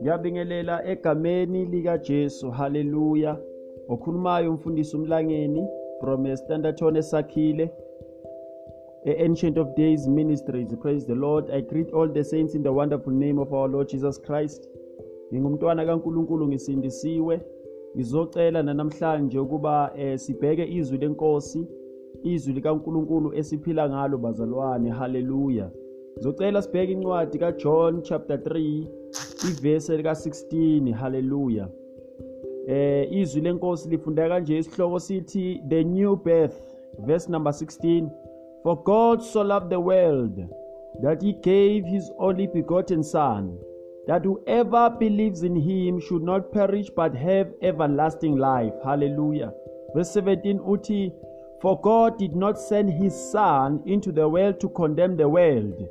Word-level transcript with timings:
ngiyabingelela 0.00 0.86
egameni 0.86 1.64
likaJesu 1.64 2.50
haleluya. 2.50 3.40
Okhulumayo 3.88 4.50
umfundisi 4.50 4.96
umlangeni 4.96 5.66
from 6.00 6.36
Standerton 6.36 6.96
esakhile 6.96 7.70
Ancient 9.06 9.58
of 9.58 9.74
Days 9.74 10.06
Ministries. 10.06 10.74
Praise 10.80 11.06
the 11.06 11.14
Lord. 11.14 11.50
I 11.50 11.60
greet 11.60 11.90
all 11.92 12.08
the 12.08 12.24
saints 12.24 12.54
in 12.54 12.62
the 12.62 12.72
wonderful 12.72 13.12
name 13.12 13.38
of 13.38 13.52
our 13.52 13.68
Lord 13.68 13.88
Jesus 13.88 14.18
Christ. 14.18 14.68
Ngingumntwana 15.32 15.86
kaNkuluNkulu 15.86 16.48
ngisindisiwe. 16.48 17.40
Ngizocela 17.96 18.62
namhlanje 18.62 19.38
ukuba 19.38 19.92
eh, 19.96 20.18
sibheke 20.18 20.66
izwi 20.66 20.98
lenkosi 20.98 21.66
izwi 22.22 22.52
likaNkuluNkulu 22.52 23.34
esiphila 23.34 23.88
ngalo 23.88 24.18
bazalwane. 24.18 24.90
Haleluya. 24.90 25.70
Ngizocela 26.16 26.62
sibheke 26.62 26.92
incwadi 26.92 27.38
kaJohn 27.38 28.02
chapter 28.02 28.36
3 28.36 28.97
ivesi 29.50 29.96
lika 29.96 30.10
16 30.10 30.92
haleluya. 30.92 31.68
Eh 32.68 33.12
izwi 33.12 33.40
lenkosi 33.40 33.88
lifundeka 33.88 34.28
kanje 34.28 34.58
isihloko 34.58 34.98
sithi 35.00 35.62
the 35.68 35.84
new 35.84 36.16
birth 36.16 36.76
verse 37.06 37.30
number 37.32 37.52
16 37.52 38.08
for 38.62 38.82
God 38.84 39.20
so 39.20 39.42
loved 39.42 39.70
the 39.70 39.80
world 39.80 40.48
that 41.02 41.22
he 41.22 41.32
gave 41.32 41.86
his 41.86 42.12
only 42.18 42.46
begotten 42.46 43.02
son 43.02 43.58
that 44.06 44.24
whoever 44.24 44.90
believes 44.98 45.42
in 45.42 45.56
him 45.56 46.00
should 46.00 46.22
not 46.22 46.52
perish 46.52 46.90
but 46.90 47.14
have 47.14 47.52
everlasting 47.62 48.36
life. 48.36 48.74
Hallelujah 48.84 49.52
verse 49.94 50.10
17 50.12 50.58
uthi 50.58 51.12
for 51.60 51.80
God 51.80 52.18
did 52.18 52.36
not 52.36 52.58
send 52.58 52.90
his 52.90 53.14
son 53.32 53.82
into 53.86 54.12
the 54.12 54.28
world 54.28 54.60
to 54.60 54.68
condemn 54.68 55.16
the 55.16 55.28
world 55.28 55.88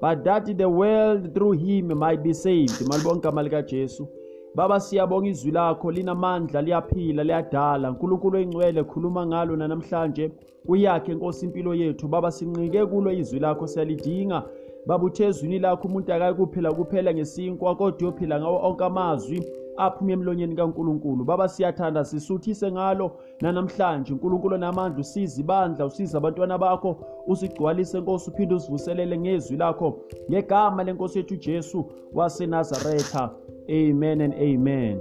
but 0.00 0.24
that 0.24 0.46
the 0.56 0.68
world 0.68 1.34
through 1.34 1.52
him 1.52 1.98
might 1.98 2.22
be 2.22 2.34
saved. 2.34 2.80
Malibonke 2.88 3.18
igama 3.18 3.42
likajesu 3.42 4.08
baba 4.54 4.80
siyabonga 4.80 5.28
izwi 5.28 5.50
lakho. 5.50 5.90
Linamandla 5.90 6.62
liyaphila 6.62 7.24
liyadala. 7.24 7.90
Nkulunkulu 7.90 8.36
oyingcwele 8.38 8.84
khuluma 8.84 9.26
ngalo 9.26 9.56
nanamhlanje. 9.56 10.30
Uyakhe 10.66 11.14
nkosi 11.14 11.46
impilo 11.46 11.74
yethu. 11.74 12.08
Baba 12.08 12.30
sinqike 12.30 12.86
kulo 12.86 13.12
izwi 13.12 13.38
lakho 13.38 13.66
siyalidinga. 13.66 14.42
Baba 14.86 15.04
uthe 15.04 15.24
ezwini 15.24 15.58
lakho 15.58 15.88
umuntu 15.88 16.12
akayi 16.12 16.34
kuphila 16.34 16.72
kuphela 16.72 17.14
ngesinkwa 17.14 17.76
kodwa 17.76 17.98
uyophila 18.00 18.40
ngawo 18.40 18.68
onke 18.68 18.84
amazwi. 18.84 19.44
Aphuma 19.80 20.12
emlonyeni 20.12 20.54
kaNkuluNkulu. 20.56 21.24
Baba 21.24 21.48
siyathanda 21.48 22.04
sisuthise 22.04 22.72
ngalo 22.72 23.10
nanamhlanje. 23.40 24.12
uNkulunkulu 24.12 24.58
namandla 24.58 25.00
usiza 25.00 25.40
ibandla 25.40 25.86
usiza 25.86 26.18
abantwana 26.18 26.58
bakho 26.58 26.96
usigcwalise 27.26 28.00
Nkosi 28.00 28.30
uphinde 28.30 28.54
usivuselele 28.54 29.18
ngezwi 29.18 29.56
lakho. 29.56 29.98
Ngegama 30.30 30.84
lenkosi 30.84 31.18
yethu 31.18 31.36
Jesu 31.36 31.84
waseNazaretha. 32.14 33.30
Amen 33.68 34.20
and 34.20 34.34
amen. 34.34 35.00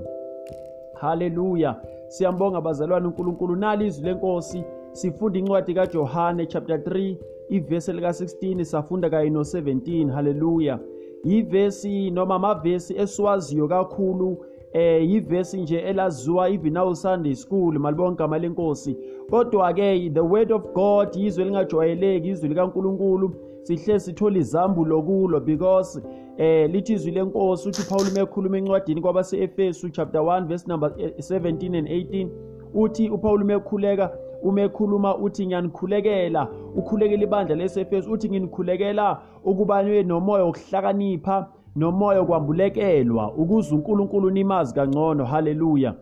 Haleluya 0.94 1.76
siyambonga 2.08 2.62
bazalwane 2.62 3.08
uNkulunkulu. 3.08 3.56
Nali 3.56 3.88
izwi 3.88 4.06
lenkosi 4.06 4.64
sifunda 4.92 5.40
incwadi 5.40 5.74
kaJohane 5.74 6.46
chapter 6.46 6.78
3 6.78 7.16
ivesi 7.50 7.94
lika 7.94 8.10
16 8.10 8.64
safunda 8.64 9.10
kanye 9.10 9.30
no 9.30 9.42
17 9.42 10.10
haleluya 10.10 10.80
yivesi 11.24 12.12
noma 12.12 12.36
amavesi 12.36 12.98
esiwaziyo 12.98 13.68
kakhulu 13.68 14.46
eh 14.73 15.09
yivesi 15.09 15.62
nje 15.62 15.80
elaziwa 15.80 16.50
even 16.50 16.73
now 16.73 16.94
Sunday 16.94 17.36
school 17.36 17.80
malibonke 17.80 18.14
igama 18.14 18.38
lenkosi. 18.38 18.98
Kodwa 19.30 19.73
ke 19.73 20.09
the 20.14 20.20
word 20.20 20.52
of 20.52 20.73
God 20.73 21.16
izwe 21.16 21.45
lingajwayeleki 21.45 22.30
izwi 22.30 22.50
likaNkuluNkulu. 22.50 23.36
Sihle 23.64 24.00
sithola 24.00 24.38
izambulo 24.38 25.02
kulo 25.02 25.39
because 25.39 26.02
eh 26.38 26.70
lithi 26.72 26.94
izwi 26.94 27.11
lenkosi 27.11 27.70
uthi 27.70 27.89
Paul 27.89 28.11
mekhuluma 28.14 28.58
encwadini 28.58 29.02
kwabase 29.02 29.44
Efesu 29.44 29.89
chapter 29.89 30.22
1 30.22 30.48
verse 30.48 30.67
number 30.67 30.89
17 30.89 31.77
and 31.77 31.88
18 31.88 32.27
uthi 32.73 33.10
uPaul 33.10 33.44
mekhuleka 33.44 34.11
umekhuluma 34.44 35.17
uthi 35.17 35.48
ngiyanikhulekela 35.48 36.48
ukhulekela 36.76 37.23
ibandla 37.23 37.55
lesefesu 37.55 38.11
uthi 38.11 38.30
nginikhulekela 38.30 39.21
ukubanywe 39.44 40.04
nomoya 40.04 40.44
wokuhlakanipha 40.44 41.48
nomoya 41.80 42.26
kwambulekelwa 42.26 43.34
ukuze 43.34 43.76
uNkulunkulu 43.76 44.30
nimazi 44.30 44.73
kangcono. 44.73 45.26
Haleluya. 45.26 45.94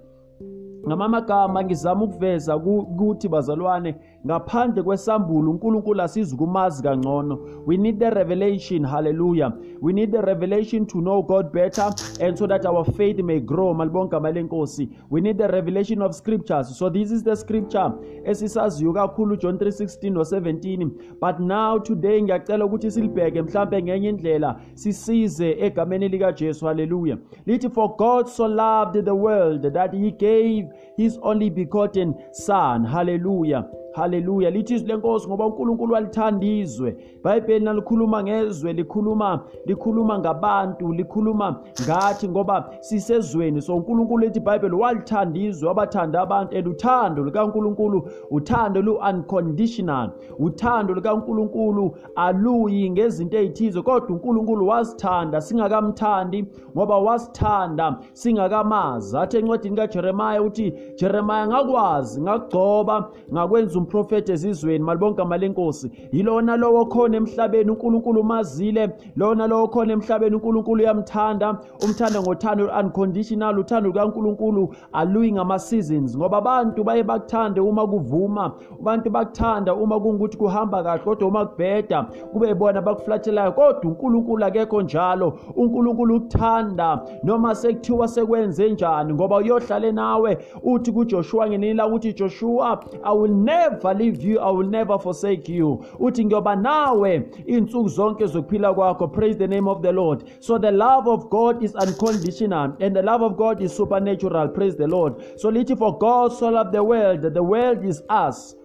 Ngamamagama 0.88 1.64
ngizama 1.64 2.04
ukuveza 2.04 2.58
ukuthi 2.58 3.30
bazalwane 3.30 3.96
ngaphandle 4.26 4.84
kwesambulo 4.84 5.52
uNkulunkulu 5.52 6.02
asizukumazi 6.02 6.84
kangcono. 6.84 7.40
We 7.66 7.78
need 7.78 8.00
the 8.00 8.10
revelation 8.10 8.86
hallelujah. 8.86 9.54
We 9.82 9.94
need 9.94 10.12
the 10.12 10.22
revelation 10.22 10.86
to 10.86 11.02
know 11.02 11.22
God 11.22 11.52
better 11.52 11.92
and 12.20 12.38
so 12.38 12.48
that 12.48 12.66
our 12.66 12.86
faith 12.86 13.20
may 13.20 13.40
grow 13.40 13.74
malibonke 13.74 14.18
igama 14.18 14.32
lenkosi 14.32 14.90
we 15.10 15.22
need 15.22 15.38
the 15.38 15.48
revelation 15.48 16.02
of 16.02 16.16
scriptures. 16.16 16.78
So 16.78 16.90
this 16.90 17.12
is 17.12 17.24
the 17.24 17.36
scripture 17.36 17.92
esisaziyo 18.26 18.94
kakhulu 18.94 19.38
John 19.38 19.58
3:16 19.58 20.12
no 20.12 20.22
17 20.22 20.92
but 21.20 21.40
now 21.40 21.80
today 21.80 22.22
ngiyacela 22.22 22.66
ukuthi 22.66 22.92
silibheke 22.92 23.42
mhlambe 23.42 23.84
ngenye 23.84 24.10
indlela 24.10 24.60
sisize 24.74 25.58
egameni 25.60 26.10
lika 26.10 26.32
Jesu. 26.32 26.66
Hallelujah. 26.66 27.18
Lithi 27.46 27.70
for 27.70 27.96
God 27.98 28.28
so 28.28 28.48
loved 28.48 29.06
the 29.06 29.16
world 29.16 29.74
that 29.74 29.94
he 29.94 30.12
gave 30.12 30.68
his 30.98 31.20
only 31.22 31.50
begotten 31.50 32.14
son. 32.32 32.86
Hallelujah. 32.86 33.66
Haleluya 33.98 34.50
lithi 34.50 34.74
izwi 34.74 34.88
lenkosi 34.88 35.28
ngoba 35.28 35.46
uNkulunkulu 35.46 35.94
walithanda 35.94 36.46
izwe 36.46 36.98
iBhayibheli 37.20 37.66
nalikhuluma 37.66 38.24
ngezwe 38.24 38.74
likhuluma 38.74 39.40
likhuluma 39.66 40.20
ngabantu 40.20 40.94
likhuluma 40.94 41.56
ngathi 41.84 42.30
ngoba 42.30 42.70
sisezweni. 42.80 43.62
So 43.62 43.76
uNkulunkulu 43.76 44.26
lithi 44.26 44.40
iBhayibheli 44.40 44.76
walithanda 44.76 45.40
izwe 45.40 45.68
wabathanda 45.68 46.22
abantu. 46.22 46.58
And 46.58 46.68
uthando 46.68 47.24
likaNkulunkulu 47.24 48.10
uthando 48.32 48.82
lu 48.82 49.00
unconditional. 49.10 50.10
Uthando 50.40 50.94
likaNkulunkulu 50.94 51.98
aluyi 52.16 52.90
ngezinto 52.90 53.38
ezithize 53.38 53.82
kodwa 53.82 54.10
uNkulunkulu 54.10 54.68
wasithanda 54.68 55.42
singakamthandi 55.42 56.46
ngoba 56.76 56.98
wasithanda 56.98 57.98
singakamazi. 58.14 59.18
Athi 59.18 59.38
encwadini 59.38 59.76
kaJeremiah 59.76 60.46
uthi 60.46 60.74
Jeremiah 60.96 61.48
ngakwazi 61.48 62.22
ngakugcoba 62.22 63.10
ngakwenza 63.34 63.80
umprofeti 63.88 64.32
ezizweni 64.32 64.84
malibonke 64.84 65.22
amalenkosi 65.22 65.92
yilona 66.12 66.58
lowo 66.58 66.86
khona 66.86 67.18
emhlabeni 67.18 67.72
uNkulunkulu 67.72 68.24
mazile 68.24 68.90
lona 69.16 69.48
lowo 69.48 69.68
khona 69.68 69.94
emhlabeni 69.94 70.36
uNkulunkulu 70.36 70.84
uyamthanda. 70.84 71.58
Umthanda 71.84 72.22
ngothando 72.22 72.70
unconditional 72.80 73.60
uthando 73.60 73.90
lukaNkulunkulu 73.90 74.76
aluyi 74.94 75.32
ngama 75.32 75.60
seasons 75.60 76.18
ngoba 76.18 76.38
abantu 76.38 76.84
baye 76.84 77.04
bakuthande 77.04 77.60
uma 77.60 77.88
kuvuma 77.88 78.52
abantu 78.80 79.10
bakuthanda 79.10 79.74
uma 79.74 80.00
kungukuthi 80.00 80.38
kuhamba 80.38 80.84
kahle 80.84 81.04
kodwa 81.04 81.28
uma 81.28 81.46
kubheda 81.46 82.04
kube 82.04 82.54
bona 82.54 82.82
bakuflathelayo. 82.82 83.52
Kodwa 83.52 83.92
uNkulunkulu 83.92 84.46
akekho 84.46 84.82
njalo. 84.82 85.40
uNkulunkulu 85.56 86.16
ukuthanda 86.16 87.02
noma 87.24 87.56
sekuthiwa 87.56 88.08
sekwenze 88.08 88.70
njani 88.70 89.14
ngoba 89.14 89.38
uyohlale 89.38 89.92
nawe 89.92 90.38
uthi 90.64 90.92
kuJoshua 90.92 91.48
ngenila 91.48 91.88
uthi 91.88 92.14
Joshua 92.14 92.84
I 93.04 93.14
will 93.14 93.34
never 93.34 93.77
leave 93.84 94.22
you 94.24 94.40
I 94.40 94.52
will 94.52 94.68
never 94.68 95.00
forsake 95.00 95.50
you. 95.50 95.86
Uthi 96.00 96.26
ngiyoba 96.26 96.56
nawe 96.56 97.30
insuku 97.46 97.90
zonke 97.90 98.26
zokuphila 98.26 98.74
kwakho. 98.74 99.08
Praise 99.08 99.38
the 99.38 99.48
name 99.48 99.68
of 99.68 99.82
the 99.82 99.92
Lord. 99.92 100.24
So 100.40 100.58
the 100.58 100.72
love 100.72 101.08
of 101.08 101.30
God 101.30 101.64
is 101.64 101.76
unconditional 101.76 102.76
and 102.80 102.96
the 102.96 103.02
love 103.02 103.22
of 103.22 103.38
God 103.38 103.62
is 103.62 103.74
supernatural. 103.74 104.48
Praise 104.50 104.76
the 104.76 104.88
Lord. 104.88 105.14
So 105.38 105.50
lithi 105.52 105.78
for 105.78 105.98
God 105.98 106.34
so 106.34 106.50
loved 106.50 106.74
the 106.74 106.84
world 106.84 107.22
the 107.34 107.44
world 107.44 107.86
is 107.86 108.02
us 108.10 108.56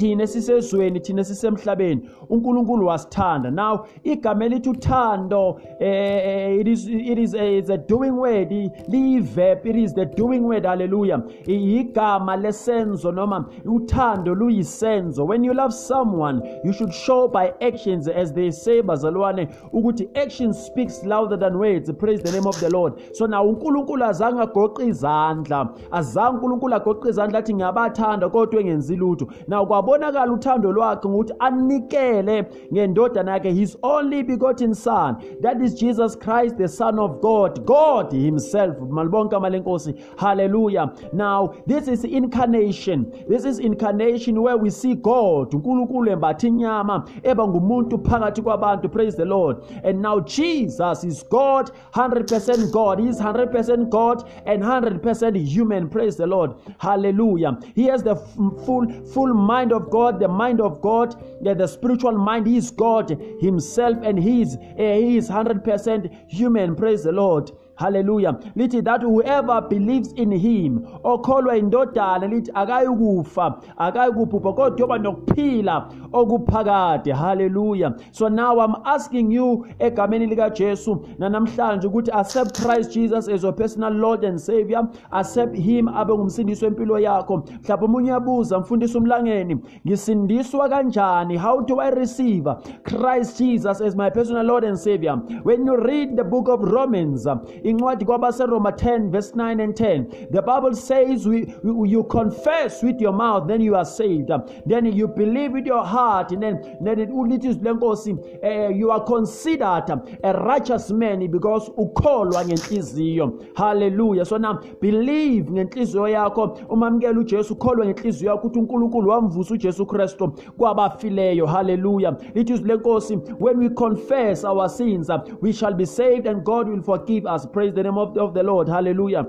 thina 0.00 0.26
sisezweni 0.26 1.00
thina 1.00 1.24
sisemhlabeni 1.24 2.10
uNkulunkulu 2.28 2.86
wasithanda. 2.86 3.50
Now 3.50 3.86
igama 4.04 4.44
elithi 4.44 4.70
uthando 4.70 5.60
eh 5.80 6.60
it 6.60 6.68
is 6.68 6.88
it 6.88 7.18
is 7.18 7.34
a, 7.34 7.58
it's 7.58 7.70
a 7.70 7.76
doing 7.76 8.12
word 8.12 8.50
li 8.88 9.20
verb 9.20 9.66
it 9.66 9.76
is 9.76 9.94
the 9.94 10.06
doing 10.06 10.40
word 10.40 10.64
hallelujah. 10.64 11.22
Igama 11.46 12.36
lesenzo 12.36 13.12
noma 13.12 13.46
uthando 13.64 14.34
luyisenzo. 14.34 15.26
When 15.26 15.44
you 15.44 15.52
love 15.52 15.74
someone 15.74 16.42
you 16.64 16.72
should 16.72 16.94
show 16.94 17.28
by 17.28 17.52
actions 17.60 18.08
as 18.08 18.32
they 18.32 18.50
say 18.50 18.80
bazalwane 18.82 19.48
ukuthi 19.72 20.08
action 20.16 20.54
speaks 20.54 21.04
louder 21.04 21.36
than 21.36 21.58
words. 21.58 21.92
Praise 21.92 22.22
the 22.22 22.32
name 22.32 22.46
of 22.46 22.58
the 22.60 22.70
Lord. 22.70 22.94
So 23.14 23.26
now 23.26 23.44
uNkulunkulu 23.44 24.04
azange 24.04 24.40
agoqa 24.40 24.82
izandla. 24.82 25.74
Azange 25.90 26.38
uNkulunkulu 26.38 26.74
agoqa 26.74 27.08
izandla 27.08 27.38
athi 27.38 27.54
ngiyabathanda 27.54 28.28
kodwa 28.28 28.60
engenzi 28.60 28.96
lutho. 28.96 29.28
Now 29.46 29.66
kwabo 29.66 29.89
kwabonakala 29.90 30.32
uthando 30.32 30.72
lwakhe 30.72 31.08
ngokuthi 31.08 31.34
anikele 31.38 32.46
ngendodana 32.72 33.32
yakhe 33.32 33.50
his 33.50 33.76
only 33.82 34.22
begotten 34.22 34.74
son. 34.74 35.16
That 35.42 35.60
is 35.60 35.74
Jesus 35.74 36.16
Christ 36.16 36.56
the 36.58 36.68
son 36.68 36.98
of 36.98 37.20
God. 37.20 37.66
God 37.66 38.12
himself. 38.12 38.76
Malibonke 38.78 39.36
amalenkosi. 39.36 39.94
Hallelujah. 40.16 40.92
Now 41.12 41.54
this 41.66 41.88
is 41.88 42.04
incarnation. 42.04 43.12
This 43.28 43.44
is 43.44 43.58
incarnation 43.58 44.40
where 44.40 44.56
we 44.56 44.70
see 44.70 44.94
God 44.94 45.54
uNkulunkulu 45.54 46.10
embatha 46.10 46.46
inyama 46.46 47.04
eba 47.22 47.48
ngumuntu 47.48 47.98
phakathi 47.98 48.42
kwabantu. 48.42 48.88
Praise 48.88 49.16
the 49.16 49.24
Lord. 49.24 49.56
And 49.84 50.02
now 50.02 50.20
Jesus 50.20 51.04
is 51.04 51.24
God 51.24 51.70
100% 51.94 52.70
God. 52.72 53.00
He 53.00 53.08
is 53.08 53.20
100% 53.20 53.88
God 53.88 54.28
and 54.46 54.62
100% 54.62 55.36
human. 55.36 55.88
Praise 55.88 56.16
the 56.16 56.26
Lord. 56.26 56.54
Hallelujah. 56.78 57.58
He 57.74 57.84
has 57.86 58.02
the 58.02 58.16
full 58.64 58.86
full 59.04 59.34
mind 59.34 59.69
of 59.72 59.90
God 59.90 60.20
the 60.20 60.28
mind 60.28 60.60
of 60.60 60.80
God 60.80 61.14
yeah, 61.40 61.54
the 61.54 61.66
spiritual 61.66 62.12
mind 62.12 62.46
he 62.46 62.56
is 62.56 62.70
God 62.70 63.10
himself 63.40 63.96
and 64.02 64.18
he 64.18 64.42
is 64.42 64.56
uh, 64.56 64.60
he 64.76 65.16
is 65.16 65.28
100% 65.28 66.30
human. 66.30 66.76
Praise 66.76 67.04
the 67.04 67.12
Lord. 67.12 67.50
Haleluya 67.80 68.34
lithi 68.56 68.82
that 68.82 69.02
whoever 69.02 69.60
believes 69.68 70.12
in 70.12 70.32
him 70.32 70.80
okholwa 71.04 71.56
indodana 71.56 72.26
lithi 72.26 72.50
akayikufa 72.54 73.54
akayikubhubha 73.76 74.52
kodwa 74.52 74.80
yoba 74.80 74.98
nokuphila 74.98 75.88
okuphakade. 76.12 77.12
Haleluya 77.12 77.94
so 78.12 78.28
now 78.28 78.60
i'm 78.60 78.74
asking 78.84 79.32
you 79.32 79.66
egameni 79.78 80.26
likajesu 80.26 81.06
nanamhlanje 81.18 81.86
ukuthi 81.86 82.10
accept 82.12 82.62
christ 82.62 82.92
jesus 82.92 83.28
as 83.28 83.42
your 83.42 83.54
personal 83.54 83.92
lord 83.92 84.24
and 84.24 84.38
savior. 84.40 84.88
Accept 85.10 85.56
him 85.56 85.88
abe 85.88 86.14
ngumsindisi 86.14 86.64
wempilo 86.64 86.98
yakho. 86.98 87.36
Mhlawumbe 87.36 87.84
omunye 87.84 88.10
yabuza 88.10 88.58
mfundisi 88.58 88.98
umlangeni 88.98 89.58
ngisindiswa 89.86 90.68
kanjani? 90.68 91.36
How 91.36 91.60
do 91.60 91.80
i 91.80 91.90
receive 91.90 92.50
christ 92.82 93.38
jesus 93.38 93.80
as 93.80 93.96
my 93.96 94.10
personal 94.10 94.46
lord 94.46 94.64
and 94.64 94.78
savior? 94.78 95.16
When 95.44 95.66
you 95.66 95.76
read 95.76 96.16
the 96.16 96.24
book 96.24 96.48
of 96.48 96.60
romans 96.62 97.26
incwadi 97.70 98.04
kwabaseroma 98.04 98.70
10 98.70 99.10
verse 99.10 99.36
9 99.36 99.62
and 99.62 99.74
10 99.74 100.04
the 100.30 100.42
bible 100.42 100.74
says 100.74 101.26
we, 101.26 101.46
we, 101.64 101.88
you 101.90 102.04
confess 102.04 102.82
with 102.82 103.00
your 103.00 103.12
mouth 103.12 103.46
then 103.46 103.60
you 103.60 103.76
are 103.76 103.84
saved. 103.84 104.30
Then 104.66 104.86
you 104.86 105.08
believe 105.08 105.52
with 105.52 105.66
your 105.66 105.84
heart 105.84 106.32
and 106.32 106.42
then, 106.42 106.76
then 106.80 106.98
it 107.00 107.10
lithi 107.10 107.48
izwi 107.48 107.64
lenkosi 107.64 108.12
uh, 108.42 108.76
you 108.76 108.90
are 108.90 109.04
considered 109.04 109.84
a 110.22 110.32
righteous 110.32 110.90
man 110.90 111.26
because 111.30 111.70
ukholwa 111.76 112.44
ngenhliziyo. 112.44 113.32
Hallelujah. 113.54 114.24
So 114.24 114.38
now 114.38 114.60
believe 114.80 115.50
ngenhliziyo 115.50 116.08
yakho. 116.08 116.58
Umamukela 116.68 117.20
ujesu 117.20 117.54
ukholwa 117.54 117.86
ngenhliziyo 117.86 118.30
yakho 118.30 118.46
ukuthi 118.46 118.58
unkulunkulu 118.58 119.10
wamvusa 119.10 119.54
ujesu 119.54 119.86
kristu 119.86 120.32
kwabafileyo. 120.58 121.46
Hallelujah. 121.46 122.16
Lithi 122.34 122.52
izwi 122.52 122.68
lenkosi 122.68 123.16
when 123.38 123.58
we 123.58 123.68
confess 123.68 124.44
our 124.44 124.68
sins 124.68 125.10
we 125.40 125.52
shall 125.52 125.74
be 125.74 125.86
saved 125.86 126.26
and 126.26 126.44
god 126.44 126.68
will 126.68 126.82
forgive 126.82 127.26
us 127.34 127.46
Praise 127.60 127.74
the 127.74 127.82
name 127.82 127.98
of, 127.98 128.16
of 128.16 128.32
the 128.32 128.42
Lord. 128.42 128.68
Hallelujah. 128.68 129.26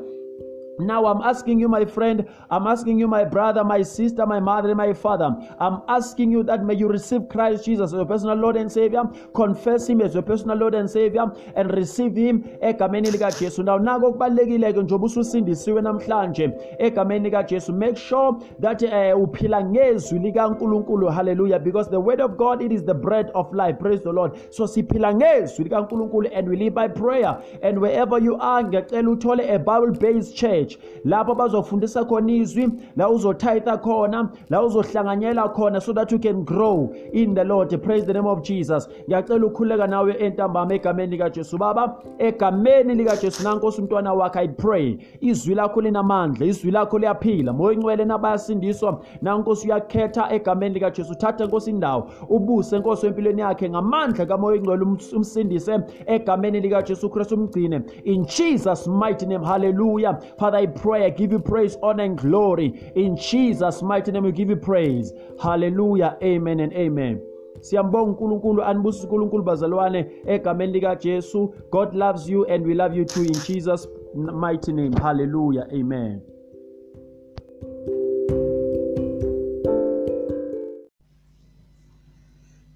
Now 0.82 1.06
I'm 1.06 1.22
asking 1.22 1.60
you, 1.60 1.68
my 1.68 1.86
friend, 1.86 2.28
I'm 2.50 2.68
asking 2.68 3.00
you, 3.00 3.08
my 3.08 3.24
brother, 3.24 3.64
my 3.64 3.82
sister, 3.82 4.26
my 4.26 4.40
mother, 4.40 4.74
my 4.76 4.94
father. 4.94 5.36
I'm 5.60 5.82
asking 5.88 6.32
you 6.32 6.44
that 6.44 6.64
may 6.66 6.74
you 6.76 6.88
receive 6.88 7.30
Christ 7.30 7.66
Jesus 7.66 7.92
as 7.92 7.94
your 7.94 8.06
personal 8.06 8.36
Lord 8.36 8.56
and 8.58 8.72
Savior, 8.72 9.04
confess 9.36 9.88
Him 9.88 10.02
as 10.02 10.14
your 10.14 10.24
personal 10.24 10.58
Lord 10.58 10.76
and 10.76 10.90
Savior, 10.90 11.26
and 11.56 11.72
receive 11.74 12.16
Him 12.16 12.44
egameni 12.62 13.12
likaJesu. 13.12 13.64
Now 13.64 13.78
nako 13.78 14.12
kubalekile 14.14 14.74
ke 14.74 14.82
njengoba 14.84 15.06
ususindisiwe 15.06 15.82
namhlanje 15.82 16.52
egameni 16.80 17.30
likaJesu. 17.30 17.74
Make 17.74 17.98
sure 17.98 18.40
that 18.60 18.84
uh, 18.84 19.22
uphila 19.22 19.64
ngezwi 19.64 20.20
likaNkulunkulu. 20.20 21.08
Hallelujah. 21.12 21.60
Because 21.60 21.90
the 21.90 22.00
word 22.00 22.22
of 22.22 22.38
God 22.38 22.62
it 22.62 22.72
is 22.72 22.84
the 22.84 22.94
bread 22.94 23.32
of 23.36 23.54
life. 23.54 23.80
Praise 23.80 24.02
the 24.02 24.12
Lord. 24.12 24.38
So 24.50 24.66
siphila 24.68 25.14
ngezwi 25.14 25.66
likaNkulunkulu 25.66 26.30
and 26.34 26.50
we 26.50 26.56
live 26.58 26.74
by 26.74 26.88
prayer. 26.88 27.42
And 27.62 27.80
wherever 27.80 28.20
you 28.20 28.36
are, 28.38 28.64
ngiyacela 28.64 29.10
uthole 29.16 29.56
a 29.56 29.60
Bible 29.60 29.92
based 30.00 30.36
church 30.36 30.71
church 30.72 30.84
lapho 31.06 31.36
bazofundisa 31.36 32.06
khona 32.06 32.32
izwi 32.32 32.70
la 32.96 33.10
uzothayitha 33.10 33.78
khona 33.78 34.30
la 34.50 34.62
uzohlanganyela 34.64 35.54
khona 35.54 35.82
so 35.82 35.94
that 35.94 36.12
you 36.12 36.20
can 36.20 36.44
grow 36.44 36.94
in 37.14 37.34
the 37.34 37.44
lord. 37.44 37.70
Praise 37.84 38.06
the 38.06 38.14
name 38.14 38.28
of 38.28 38.44
jesus. 38.44 38.88
Ngiyacela 39.08 39.46
ukhuleka 39.46 39.88
nawe 39.88 40.14
entambama 40.20 40.74
egameni 40.74 41.18
likajesu 41.18 41.58
baba. 41.58 41.98
Egameni 42.20 42.96
likajesu 42.96 43.44
nankosi 43.44 43.82
umntwana 43.82 44.14
wakhe 44.14 44.40
i 44.40 44.48
pray 44.48 44.98
izwi 45.22 45.56
lakho 45.56 45.82
linamandla 45.82 46.46
izwi 46.46 46.72
lakho 46.72 47.00
liyaphila. 47.00 47.54
Moya 47.54 47.74
ingcwele 47.74 48.06
nabayasindiswa 48.06 49.02
nankosi 49.22 49.68
uyakhetha 49.68 50.34
egameni 50.34 50.74
likajesu. 50.74 51.16
Thatha 51.16 51.46
nkosi 51.46 51.70
indawo. 51.70 52.08
Ubuse 52.30 52.80
nkosi 52.80 53.08
empilweni 53.08 53.42
yakhe 53.42 53.70
ngamandla 53.70 54.26
kamoya 54.26 54.58
ingcwele 54.58 54.84
umsindise 55.16 55.80
egameni 56.06 56.60
likajesu 56.60 57.10
kristu 57.10 57.36
umgcine. 57.36 57.82
In 58.04 58.26
jesus 58.26 58.88
mighty 58.88 59.26
name 59.26 59.46
hallelujah. 59.46 60.20
Father 60.38 60.60
I 60.62 60.68
pray, 60.68 61.06
I 61.06 61.10
give 61.10 61.32
you 61.32 61.40
praise, 61.40 61.76
honor, 61.82 62.04
and 62.04 62.18
glory. 62.18 62.92
In 62.96 63.18
Jesus' 63.18 63.82
mighty 63.82 64.12
name, 64.12 64.24
we 64.24 64.32
give 64.32 64.50
you 64.50 64.56
praise. 64.56 65.12
Hallelujah. 65.42 66.18
Amen 66.22 66.60
and 66.60 66.74
amen. 66.74 67.20
siyambonga 67.62 68.12
unkulunkulu 68.12 68.64
anibusisa 68.64 69.04
unkulunkulu 69.04 69.44
bazalwane 69.44 70.12
egameni 70.26 70.74
likajesu 70.74 71.54
god 71.72 71.94
loves 71.94 72.30
you 72.30 72.46
and 72.48 72.68
we 72.68 72.74
love 72.74 72.98
you 72.98 73.06
too 73.06 73.24
in 73.24 73.36
jesus 73.48 73.90
mighty 74.16 74.74
name 74.74 74.98
hallelujah 75.02 75.68
amen 75.74 76.22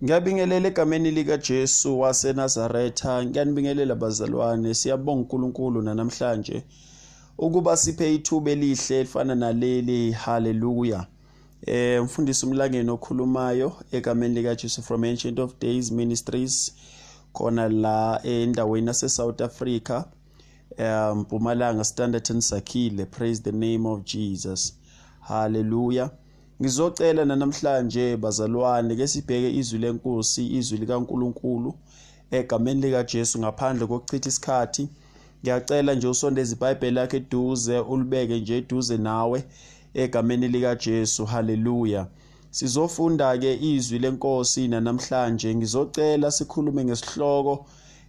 ngiyabingelela 0.03 0.67
egameni 0.67 1.11
likajesu 1.11 1.99
wasenazaretha 1.99 3.25
ngiyanibingelela 3.25 3.95
bazalwane 3.95 4.73
siyabonga 4.73 5.21
unkulunkulu 5.21 5.81
nanamhlanje 5.81 6.63
ukuba 7.37 7.77
siphe 7.77 8.15
ithuba 8.15 8.51
elihle 8.51 8.99
elifana 8.99 9.35
naleli. 9.35 10.11
Haleluya 10.11 11.07
eh 11.65 12.03
mfundisi 12.03 12.45
umlangeni 12.45 12.89
okhulumayo 12.89 13.73
egameni 13.91 14.35
lika 14.35 14.55
Jesus 14.55 14.85
from 14.85 15.03
Ancient 15.03 15.39
of 15.39 15.59
Days 15.59 15.91
Ministries 15.91 16.73
khona 17.33 17.69
la 17.69 18.21
endaweni 18.23 18.87
yase 18.87 19.09
South 19.09 19.41
Africa 19.41 20.03
um 20.79 21.19
Mpumalanga 21.19 21.83
Standard 21.83 22.41
Sakhile 22.41 23.05
praise 23.05 23.41
the 23.41 23.51
name 23.51 23.85
of 23.85 24.03
Jesus. 24.03 24.73
Haleluya 25.19 26.09
ngizocela 26.61 27.25
namhlanje 27.25 28.17
bazalwane 28.17 28.95
ke 28.95 29.07
sibheke 29.07 29.57
izwi 29.57 29.79
lenkosi 29.79 30.47
izwi 30.47 30.77
likaNkuluNkulu 30.77 31.73
egameni 32.31 32.81
lika 32.81 33.03
Jesu 33.03 33.39
ngaphandle 33.39 33.87
kokuchitha 33.87 34.29
isikhathi. 34.29 34.87
Ngiyacela 35.45 35.93
nje 35.93 36.07
usondeze 36.07 36.55
iBhayibheli 36.55 36.95
lakhe 36.95 37.17
eduze 37.17 37.79
ulibeke 37.79 38.39
nje 38.39 38.57
eduze 38.57 38.97
nawe 38.97 39.43
egameni 39.93 40.47
lika 40.47 40.75
Jesu 40.75 41.25
haleluya. 41.25 42.07
Sizofunda 42.51 43.37
ke 43.37 43.53
izwi 43.53 43.99
lenkosi 43.99 44.67
namhlanje 44.67 45.55
ngizocela 45.55 46.31
sikhulume 46.31 46.85
ngesihloko 46.85 47.65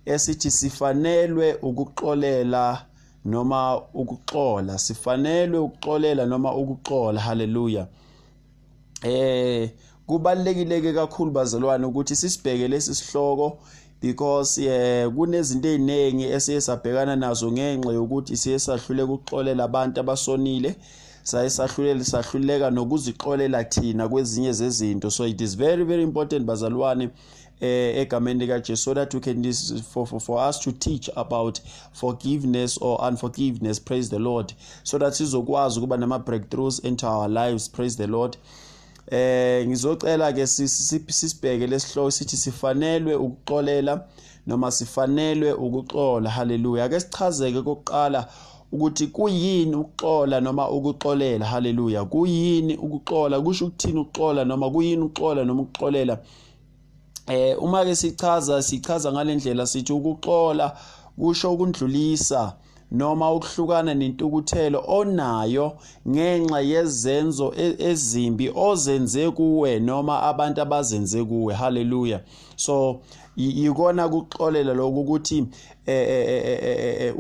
esithi 0.07 0.51
sifanelwe 0.51 1.55
ukuxolela 1.63 2.87
noma 3.25 3.81
ukuxola. 3.95 4.79
Sifanelwe 4.79 5.59
ukuxolela 5.59 6.27
noma 6.27 6.55
ukuxola. 6.55 7.21
Haleluya. 7.21 7.87
Eh 9.03 9.71
kubalekile 10.07 10.93
kakhulu 10.93 11.31
bazalwane 11.31 11.87
ukuthi 11.87 12.17
sisibheke 12.17 12.69
lesi 12.69 12.95
sihloko 12.95 13.59
because 14.01 14.59
eh 14.59 15.09
kunezinto 15.09 15.69
eziningi 15.69 16.25
esiye 16.25 16.61
sabhekana 16.61 17.17
nazo 17.17 17.53
ngenxa 17.53 17.93
yokuthi 17.93 18.37
siye 18.37 18.59
sahluleka 18.59 19.13
ukuxolela 19.13 19.65
abantu 19.65 20.01
abasonile 20.01 20.77
saye 21.23 21.51
sahluleka 21.51 22.05
sahluleka 22.05 22.71
nokuzixolela 22.71 23.65
thina 23.65 24.09
kwezinye 24.09 24.53
zezinto. 24.53 25.11
So 25.11 25.27
it 25.27 25.41
is 25.41 25.57
very 25.57 25.85
very 25.85 26.03
important 26.03 26.47
bazalwane 26.47 27.11
eh 27.61 27.99
egameni 27.99 28.41
lika 28.41 28.61
Jesu 28.61 28.77
so 28.77 28.95
that 28.95 29.15
we 29.15 29.21
can 29.21 29.43
this 29.43 29.81
for, 29.81 30.07
for 30.07 30.21
for 30.21 30.39
us 30.49 30.59
to 30.61 30.73
teach 30.73 31.11
about 31.17 31.61
forgiveness 31.93 32.79
or 32.79 33.01
unforgiveness. 33.01 33.81
Praise 33.81 34.11
the 34.11 34.19
Lord. 34.19 34.53
So 34.85 34.99
that 34.99 35.15
sizokwazi 35.15 35.79
ukuba 35.79 35.97
nama 35.97 36.19
breakthroughs 36.19 36.85
into 36.85 37.07
our 37.07 37.29
lives. 37.29 37.69
Praise 37.69 37.97
the 37.97 38.07
Lord. 38.07 38.37
Eh 39.11 39.67
ngizocela 39.67 40.33
ke 40.33 40.47
sisibheke 40.47 41.67
lesihloko 41.67 42.11
sithi 42.11 42.37
sifanelwe 42.37 43.15
ukuxolela 43.15 44.05
noma 44.47 44.71
sifanelwe 44.71 45.53
ukuxola. 45.53 46.31
Haleluya. 46.31 46.85
Ake 46.85 47.01
sichazeke 47.01 47.63
kokuqala 47.63 48.29
ukuthi 48.73 49.07
kuyini 49.07 49.77
ukuxola 49.77 50.41
noma 50.41 50.71
ukuxolela. 50.71 51.47
Haleluya. 51.47 52.05
Kuyini 52.05 52.77
ukuxola? 52.77 53.41
Kusho 53.41 53.67
ukuthini 53.67 54.01
ukuxola 54.01 54.45
noma 54.45 54.71
kuyini 54.71 55.03
ukuxola 55.03 55.45
noma 55.45 55.63
ukuxolela? 55.63 56.19
Eh 57.27 57.63
uma 57.63 57.85
ke 57.85 57.97
sichaza 57.97 58.63
sichaza 58.63 59.13
ngalendlela 59.13 59.67
sithi 59.67 59.93
ukuxola 59.93 60.77
kusho 61.19 61.53
ukundlulisa. 61.53 62.57
Noma 62.91 63.33
ukuhlukana 63.33 63.95
nentukuthelo 63.95 64.85
onayo 64.89 65.73
ngenxa 66.09 66.61
yezenzo 66.61 67.55
e-, 67.59 67.77
ezimbi 67.79 68.53
ozenze 68.55 69.31
kuwe 69.31 69.81
noma 69.81 70.23
abantu 70.23 70.61
abazenze 70.63 71.25
kuwe. 71.25 71.55
Haleluya 71.55 72.21
so 72.57 73.01
yikona 73.37 74.09
kuxolela 74.09 74.75
lokho 74.75 75.01
ukuthi 75.01 75.47
eh, 75.87 77.15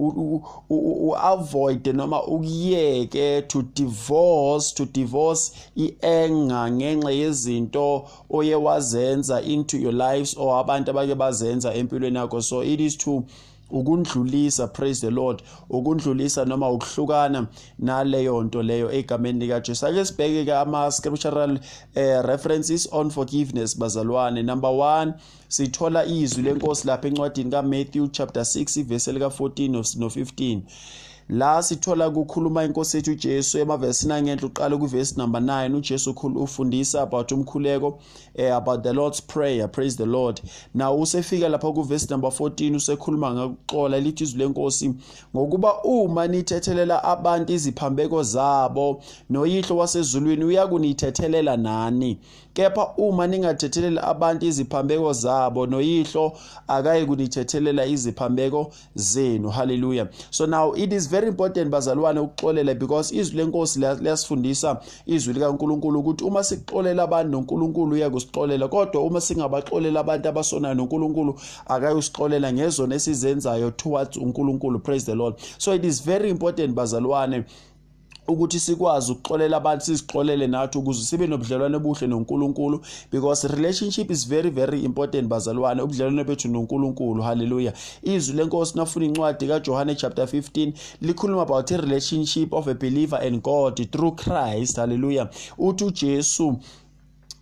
avoid 1.22 1.86
noma 1.86 2.22
ukuyeke 2.22 3.42
to 3.42 3.62
divorce 3.74 4.74
to 4.74 4.84
divorce 4.86 5.52
ienga 5.76 6.70
ngenxa 6.70 7.10
yezinto 7.10 8.08
oye 8.30 8.54
wazenza 8.54 9.42
into 9.42 9.76
your 9.76 9.92
lives 9.92 10.36
or 10.38 10.60
abantu 10.60 10.90
abake 10.90 11.14
bazenza 11.14 11.74
empilweni 11.74 12.16
yakho. 12.16 12.42
So 12.42 12.62
it 12.62 12.80
is 12.80 12.96
to 12.96 13.24
ukundlulisa 13.70 14.68
praise 14.68 15.00
the 15.00 15.10
lord 15.10 15.42
ukundlulisa 15.70 16.44
noma 16.44 16.70
ukuhlukana 16.70 17.46
naleyo 17.78 18.42
nto 18.42 18.62
leyo 18.62 18.92
egameni 18.92 19.38
lika 19.38 19.60
Jesu 19.60 19.86
ake 19.86 20.04
sibheke 20.04 20.44
ke 20.44 20.54
ama 20.54 20.92
scriptural 20.92 21.58
eh, 21.94 22.24
references 22.24 22.88
on 22.92 23.10
forgiveness 23.10 23.78
bazalwane. 23.78 24.42
Number 24.42 24.70
1 24.70 25.12
sithola 25.48 26.04
izwi 26.06 26.42
lenkosi 26.42 26.86
lapha 26.86 27.08
encwadini 27.08 27.50
kaMatthew 27.50 28.06
chapter 28.06 28.42
6 28.42 28.84
verse 28.84 29.12
lika 29.12 29.26
14 29.26 29.70
no 29.70 30.08
15 30.08 30.60
la 31.28 31.62
sithola 31.62 32.10
kukhuluma 32.10 32.64
inkosi 32.64 32.96
yethu 32.96 33.10
uJesu 33.10 33.58
emavesini 33.58 34.12
angenhla 34.12 34.46
uqala 34.46 34.76
kuvesi 34.76 35.14
number 35.18 35.40
9 35.40 35.76
uJesu 35.76 36.10
ufundisa 36.34 37.02
about 37.02 37.32
umkhuleko 37.32 37.98
eh, 38.34 38.56
about 38.56 38.82
the 38.82 38.92
Lord's 38.92 39.20
prayer. 39.20 39.68
Praise 39.68 39.96
the 39.96 40.06
Lord. 40.06 40.40
Now 40.74 41.00
usefika 41.00 41.48
lapha 41.48 41.72
kuvesi 41.72 42.10
number 42.10 42.30
14 42.30 42.76
usekhuluma 42.76 43.34
ngokuxola 43.34 44.00
lithi 44.00 44.24
izwi 44.24 44.38
lenkosi 44.38 44.94
ngokuba 45.36 45.82
uma 45.82 46.26
nithethelela 46.26 47.04
abantu 47.04 47.52
iziphambeko 47.52 48.22
zabo 48.22 49.02
noyihlo 49.30 49.76
wasezulwini 49.76 50.44
uyakunithethelela 50.44 51.56
nani? 51.56 52.18
Kepha 52.54 52.94
uma 52.96 53.26
ningathethelela 53.26 54.04
abantu 54.04 54.46
iziphambeko 54.46 55.12
zabo 55.12 55.66
noyihlo 55.66 56.32
akayi 56.68 57.06
kunithethelela 57.06 57.86
iziphambeko 57.86 58.72
zenu. 58.94 59.50
Hallelujah. 59.50 60.08
So 60.30 60.46
now 60.46 60.72
it 60.72 60.92
is 60.92 61.06
very 61.16 61.28
important 61.28 61.70
bazalwane 61.70 62.20
ukuxolela 62.20 62.74
because 62.74 63.16
izwi 63.16 63.36
lenkosi 63.36 63.78
liyasifundisa 63.78 64.80
izwi 65.06 65.34
likaNkuluNkulu 65.34 66.00
ukuthi 66.00 66.24
uma 66.24 66.44
sikuxolela 66.44 67.02
abantu 67.02 67.30
noNkulunkulu 67.32 67.92
uyakusixolela 67.94 68.68
kodwa 68.68 69.02
uma 69.02 69.20
singabaxolela 69.20 70.00
abantu 70.00 70.28
abasonayo 70.28 70.74
noNkulunkulu 70.74 71.40
akayusixolela 71.66 72.52
ngezona 72.52 72.94
esizenzayo 72.94 73.70
towards 73.70 74.16
uNkulunkulu 74.16 74.78
praise 74.78 75.06
the 75.06 75.14
Lord. 75.14 75.34
So 75.58 75.74
it 75.74 75.84
is 75.84 76.04
very 76.04 76.30
important 76.30 76.74
bazalwane 76.74 77.44
ukuthi 78.28 78.60
sikwazi 78.60 79.12
ukuxolela 79.12 79.56
abantu 79.56 79.84
sizixolele 79.84 80.46
nathi 80.46 80.78
ukuze 80.78 81.04
sibe 81.04 81.26
nobudlelwane 81.26 81.76
obuhle 81.76 82.06
noNkulunkulu 82.06 82.80
because 83.12 83.48
relationship 83.48 84.10
is 84.10 84.28
very 84.28 84.50
very 84.50 84.84
important 84.84 85.28
bazalwane. 85.28 85.82
Ubudlelwane 85.82 86.24
bethu 86.24 86.48
noNkulunkulu 86.48 87.22
haleluya 87.22 87.72
izwi 88.02 88.36
lenkosi 88.36 88.78
nafuna 88.78 89.06
incwadi 89.06 89.46
kaJohane 89.46 89.94
chapter 89.94 90.24
15 90.24 90.72
likhuluma 91.02 91.42
about 91.42 91.70
a 91.70 91.76
relationship 91.76 92.52
of 92.52 92.68
a 92.68 92.74
believer 92.74 93.18
and 93.22 93.42
God 93.42 93.90
through 93.90 94.14
Christ 94.16 94.76
haleluya 94.76 95.28
uthi 95.58 95.84
uJesu 95.84 96.58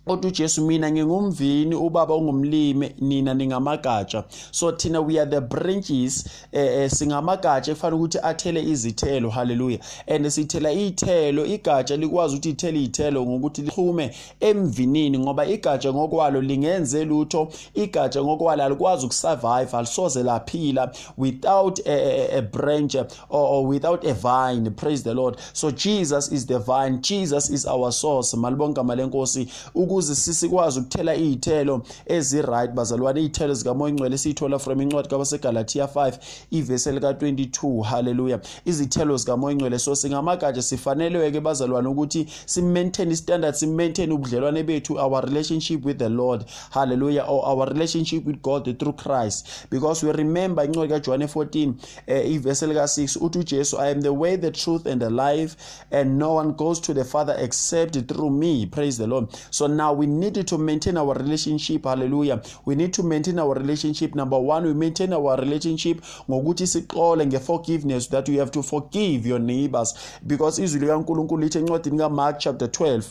Kodwa 0.05 0.29
uJesu 0.29 0.65
mina 0.65 0.91
ngingumvini 0.91 1.75
ubaba 1.75 2.15
ungumlimi 2.15 2.95
nina 2.99 3.33
ningamagatsha. 3.33 4.23
So 4.51 4.71
thina 4.71 5.01
we 5.01 5.19
are 5.19 5.25
the 5.25 5.41
branches 5.41 6.25
eh, 6.51 6.83
eh 6.83 6.89
singamagatsha 6.89 7.71
efanele 7.71 7.97
ukuthi 7.97 8.19
athele 8.23 8.63
izithelo. 8.63 9.29
Haleluya 9.29 9.79
and 10.07 10.25
sithela 10.25 10.71
izithelo 10.71 11.45
igatsha 11.45 11.97
likwazi 11.97 12.35
ukuthi 12.35 12.49
ithele 12.49 12.79
izithelo 12.79 13.25
ngokuthi 13.25 13.61
lixhume 13.61 14.15
emvinini 14.39 15.19
ngoba 15.19 15.45
igatsha 15.45 15.93
ngokwalo 15.93 16.41
lingenze 16.41 17.05
lutho 17.05 17.47
igatsha 17.73 18.23
ngokwalo 18.23 18.63
alikwazi 18.63 19.05
ukusurvive 19.05 19.77
alisoze 19.77 20.23
laphila 20.23 20.91
without 21.17 21.79
a, 21.85 21.91
a, 21.91 22.37
a 22.37 22.41
branch 22.41 22.95
or, 22.95 23.07
or 23.29 23.67
without 23.67 24.05
a 24.05 24.13
vine. 24.13 24.69
Praise 24.71 25.03
the 25.03 25.13
lord. 25.13 25.37
So 25.53 25.71
jesus 25.71 26.31
is 26.31 26.45
the 26.45 26.59
vine. 26.59 27.01
Jesus 27.01 27.49
is 27.49 27.65
our 27.65 27.91
source. 27.91 28.33
Malibonga 28.35 28.83
malenkosi. 28.83 29.49
Ukuze 29.95 30.15
sisikwazi 30.15 30.79
ukuthela 30.79 31.15
izithelo 31.15 31.81
ezi 32.05 32.41
right 32.41 32.71
bazalwane. 32.71 33.21
Izithelo 33.21 33.53
zika 33.53 33.73
moya 33.73 33.89
ingcwele 33.89 34.17
sithola 34.17 34.59
from 34.59 34.81
incwadi 34.81 35.09
kabaseGalatia 35.09 35.85
5 35.85 36.13
ivesi 36.51 36.91
lika 36.91 37.11
22 37.11 37.83
haleluya 37.83 38.39
izithelo 38.65 39.17
zika 39.17 39.37
moya 39.37 39.53
ingcwele 39.53 39.79
so 39.79 39.95
singamagatsha 39.95 40.61
sifanelwe 40.61 41.31
ke 41.31 41.39
bazalwane 41.39 41.87
ukuthi 41.87 42.27
si 42.45 42.61
maintain 42.61 43.15
standards 43.15 43.59
si 43.59 43.67
maintain 43.67 44.11
ubudlelwane 44.11 44.63
bethu 44.63 44.97
our 44.97 45.25
relationship 45.25 45.85
with 45.85 45.97
the 45.97 46.09
Lord. 46.09 46.45
Hallelujah. 46.71 47.23
Or 47.27 47.45
our 47.45 47.67
relationship 47.67 48.25
with 48.25 48.41
God 48.41 48.79
through 48.79 48.93
Christ. 48.93 49.67
Because 49.69 50.03
we 50.03 50.11
remember 50.11 50.65
incwadi 50.65 50.93
kaJohn 50.93 51.23
14 51.23 51.73
eh, 52.07 52.31
ivesi 52.31 52.67
lika 52.67 52.83
6 52.83 53.25
uthi 53.25 53.39
uJesu 53.39 53.79
I 53.79 53.91
am 53.91 54.01
the 54.01 54.13
way 54.13 54.37
the 54.37 54.51
truth 54.51 54.87
and 54.87 55.01
the 55.01 55.09
life 55.09 55.55
and 55.91 56.19
no 56.19 56.33
one 56.33 56.51
goes 56.51 56.81
to 56.81 56.93
the 56.93 57.05
father 57.05 57.35
except 57.39 58.07
through 58.07 58.31
me. 58.31 58.65
Praise 58.65 58.97
the 58.97 59.07
Lord. 59.07 59.27
So 59.51 59.67
now 59.67 59.84
we 59.93 60.05
need 60.05 60.47
to 60.47 60.57
maintain 60.57 60.97
our 60.97 61.13
relationship. 61.13 61.85
Hallelujah. 61.85 62.41
We 62.65 62.75
need 62.75 62.93
to 62.93 63.03
maintain 63.03 63.39
our 63.39 63.53
relationship. 63.53 64.15
Number 64.15 64.39
one 64.39 64.65
we 64.65 64.73
maintain 64.73 65.13
our 65.13 65.37
relationship. 65.37 66.01
Ngokuthi 66.29 66.67
siqole 66.67 67.25
ngeforgiveness 67.25 68.09
that 68.09 68.29
we 68.29 68.35
have 68.35 68.51
to 68.51 68.63
forgive 68.63 69.25
your 69.25 69.39
neighbors. 69.39 69.93
Because 70.27 70.59
izwi 70.61 70.79
likaNkulunkulu 70.79 71.41
lithi 71.43 71.57
encwadini 71.57 71.97
kaMark 71.97 72.39
chapter 72.39 72.67
12 72.67 73.03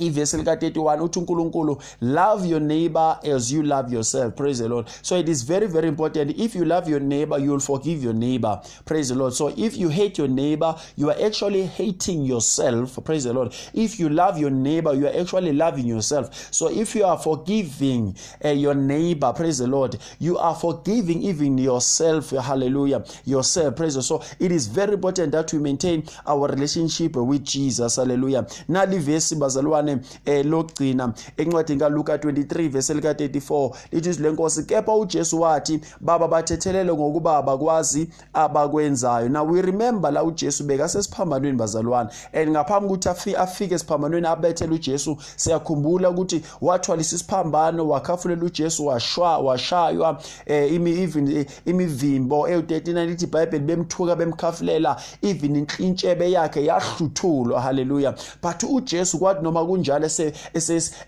ivesi 0.00 0.36
lika 0.36 0.54
31 0.54 1.00
uthi 1.02 1.18
uNkulunkulu 1.18 1.78
love 2.00 2.48
your 2.48 2.60
neighbor 2.60 3.18
as 3.34 3.52
you 3.52 3.62
love 3.62 3.94
yourself. 3.94 4.34
Praise 4.34 4.62
the 4.62 4.68
lord. 4.68 4.86
So 5.02 5.16
it 5.16 5.28
is 5.28 5.42
very 5.44 5.66
very 5.66 5.88
important. 5.88 6.38
If 6.38 6.54
you 6.54 6.64
love 6.64 6.88
your 6.90 7.00
neighbor 7.00 7.38
you 7.38 7.50
will 7.50 7.60
forgive 7.60 8.02
your 8.04 8.14
neighbor. 8.14 8.60
Praise 8.84 9.08
the 9.08 9.14
lord. 9.14 9.34
So 9.34 9.48
if 9.56 9.76
you 9.76 9.88
hate 9.88 10.18
your 10.18 10.28
neighbor 10.28 10.74
you 10.96 11.10
are 11.10 11.16
actually 11.26 11.66
hating 11.66 12.24
yourself. 12.24 12.98
Praise 13.04 13.24
the 13.24 13.32
lord. 13.32 13.54
If 13.74 13.98
you 14.00 14.08
love 14.08 14.38
your 14.38 14.50
neighbor 14.50 14.94
you 14.94 15.06
are 15.06 15.20
actually 15.20 15.52
loving 15.52 15.86
yourself. 15.86 16.48
So 16.52 16.70
if 16.70 16.94
you 16.94 17.04
are 17.04 17.18
forgiving 17.18 18.16
uh, 18.44 18.48
your 18.48 18.74
neighbor 18.74 19.32
praise 19.32 19.58
the 19.58 19.66
lord 19.66 19.96
you 20.18 20.38
are 20.38 20.54
forgiving 20.54 21.22
even 21.22 21.58
yourself. 21.58 22.30
Hallelujah. 22.30 23.04
Yourself. 23.24 23.76
Praise 23.76 23.94
the 23.94 23.98
lord. 24.14 24.24
So 24.24 24.36
it 24.38 24.52
is 24.52 24.66
very 24.66 24.94
important 24.94 25.32
that 25.32 25.52
we 25.52 25.58
maintain 25.58 26.04
our 26.26 26.48
relationship 26.48 27.16
with 27.16 27.44
Jesus. 27.44 27.96
Hallelujah. 27.96 28.46
Nali 28.68 28.98
vesi 28.98 29.34
bazalwane 29.36 29.89
ibhekane 29.90 30.00
eh 30.24 30.44
logcina 30.46 31.12
encwadini 31.36 31.80
kaLuka 31.80 32.16
23 32.16 32.68
verse 32.68 32.94
lika 32.94 33.12
34 33.12 33.70
lithi 33.92 34.22
lenkosi 34.22 34.62
kepha 34.62 34.94
uJesu 34.94 35.40
wathi 35.40 35.80
baba 36.00 36.28
bathethelele 36.28 36.92
ngokuba 36.92 37.36
abakwazi 37.36 38.08
abakwenzayo. 38.32 39.28
Now 39.28 39.44
we 39.44 39.62
remember 39.62 40.12
la 40.12 40.24
uJesu 40.24 40.64
beka 40.64 40.88
sesiphambanweni 40.88 41.56
bazalwane 41.58 42.10
and 42.32 42.50
ngaphambi 42.50 42.86
ukuthi 42.86 43.34
afike 43.36 43.74
esiphambanweni 43.74 44.26
abethele 44.26 44.74
uJesu 44.74 45.16
siyakhumbula 45.36 46.10
ukuthi 46.10 46.42
wathwalisa 46.60 47.16
isiphambano 47.16 47.88
wakhafulela 47.88 48.44
uJesu 48.44 48.86
washwa 48.86 49.38
washaywa 49.38 50.22
eh, 50.46 50.72
imi 50.72 50.90
even 51.02 51.36
eh, 51.36 51.46
imivimbo 51.66 52.48
eyu39 52.48 53.06
lithi 53.06 53.24
iBhayibheli 53.24 53.64
bemthuka 53.64 54.16
bemkhafulela 54.16 54.96
even 55.22 55.56
inhlintshebe 55.56 56.30
yakhe 56.30 56.64
yahluthulwa 56.64 57.60
haleluya 57.60 58.14
but 58.42 58.62
uJesu 58.62 59.18
kwathi 59.18 59.42
noma 59.42 59.64
kunjalo 59.70 60.08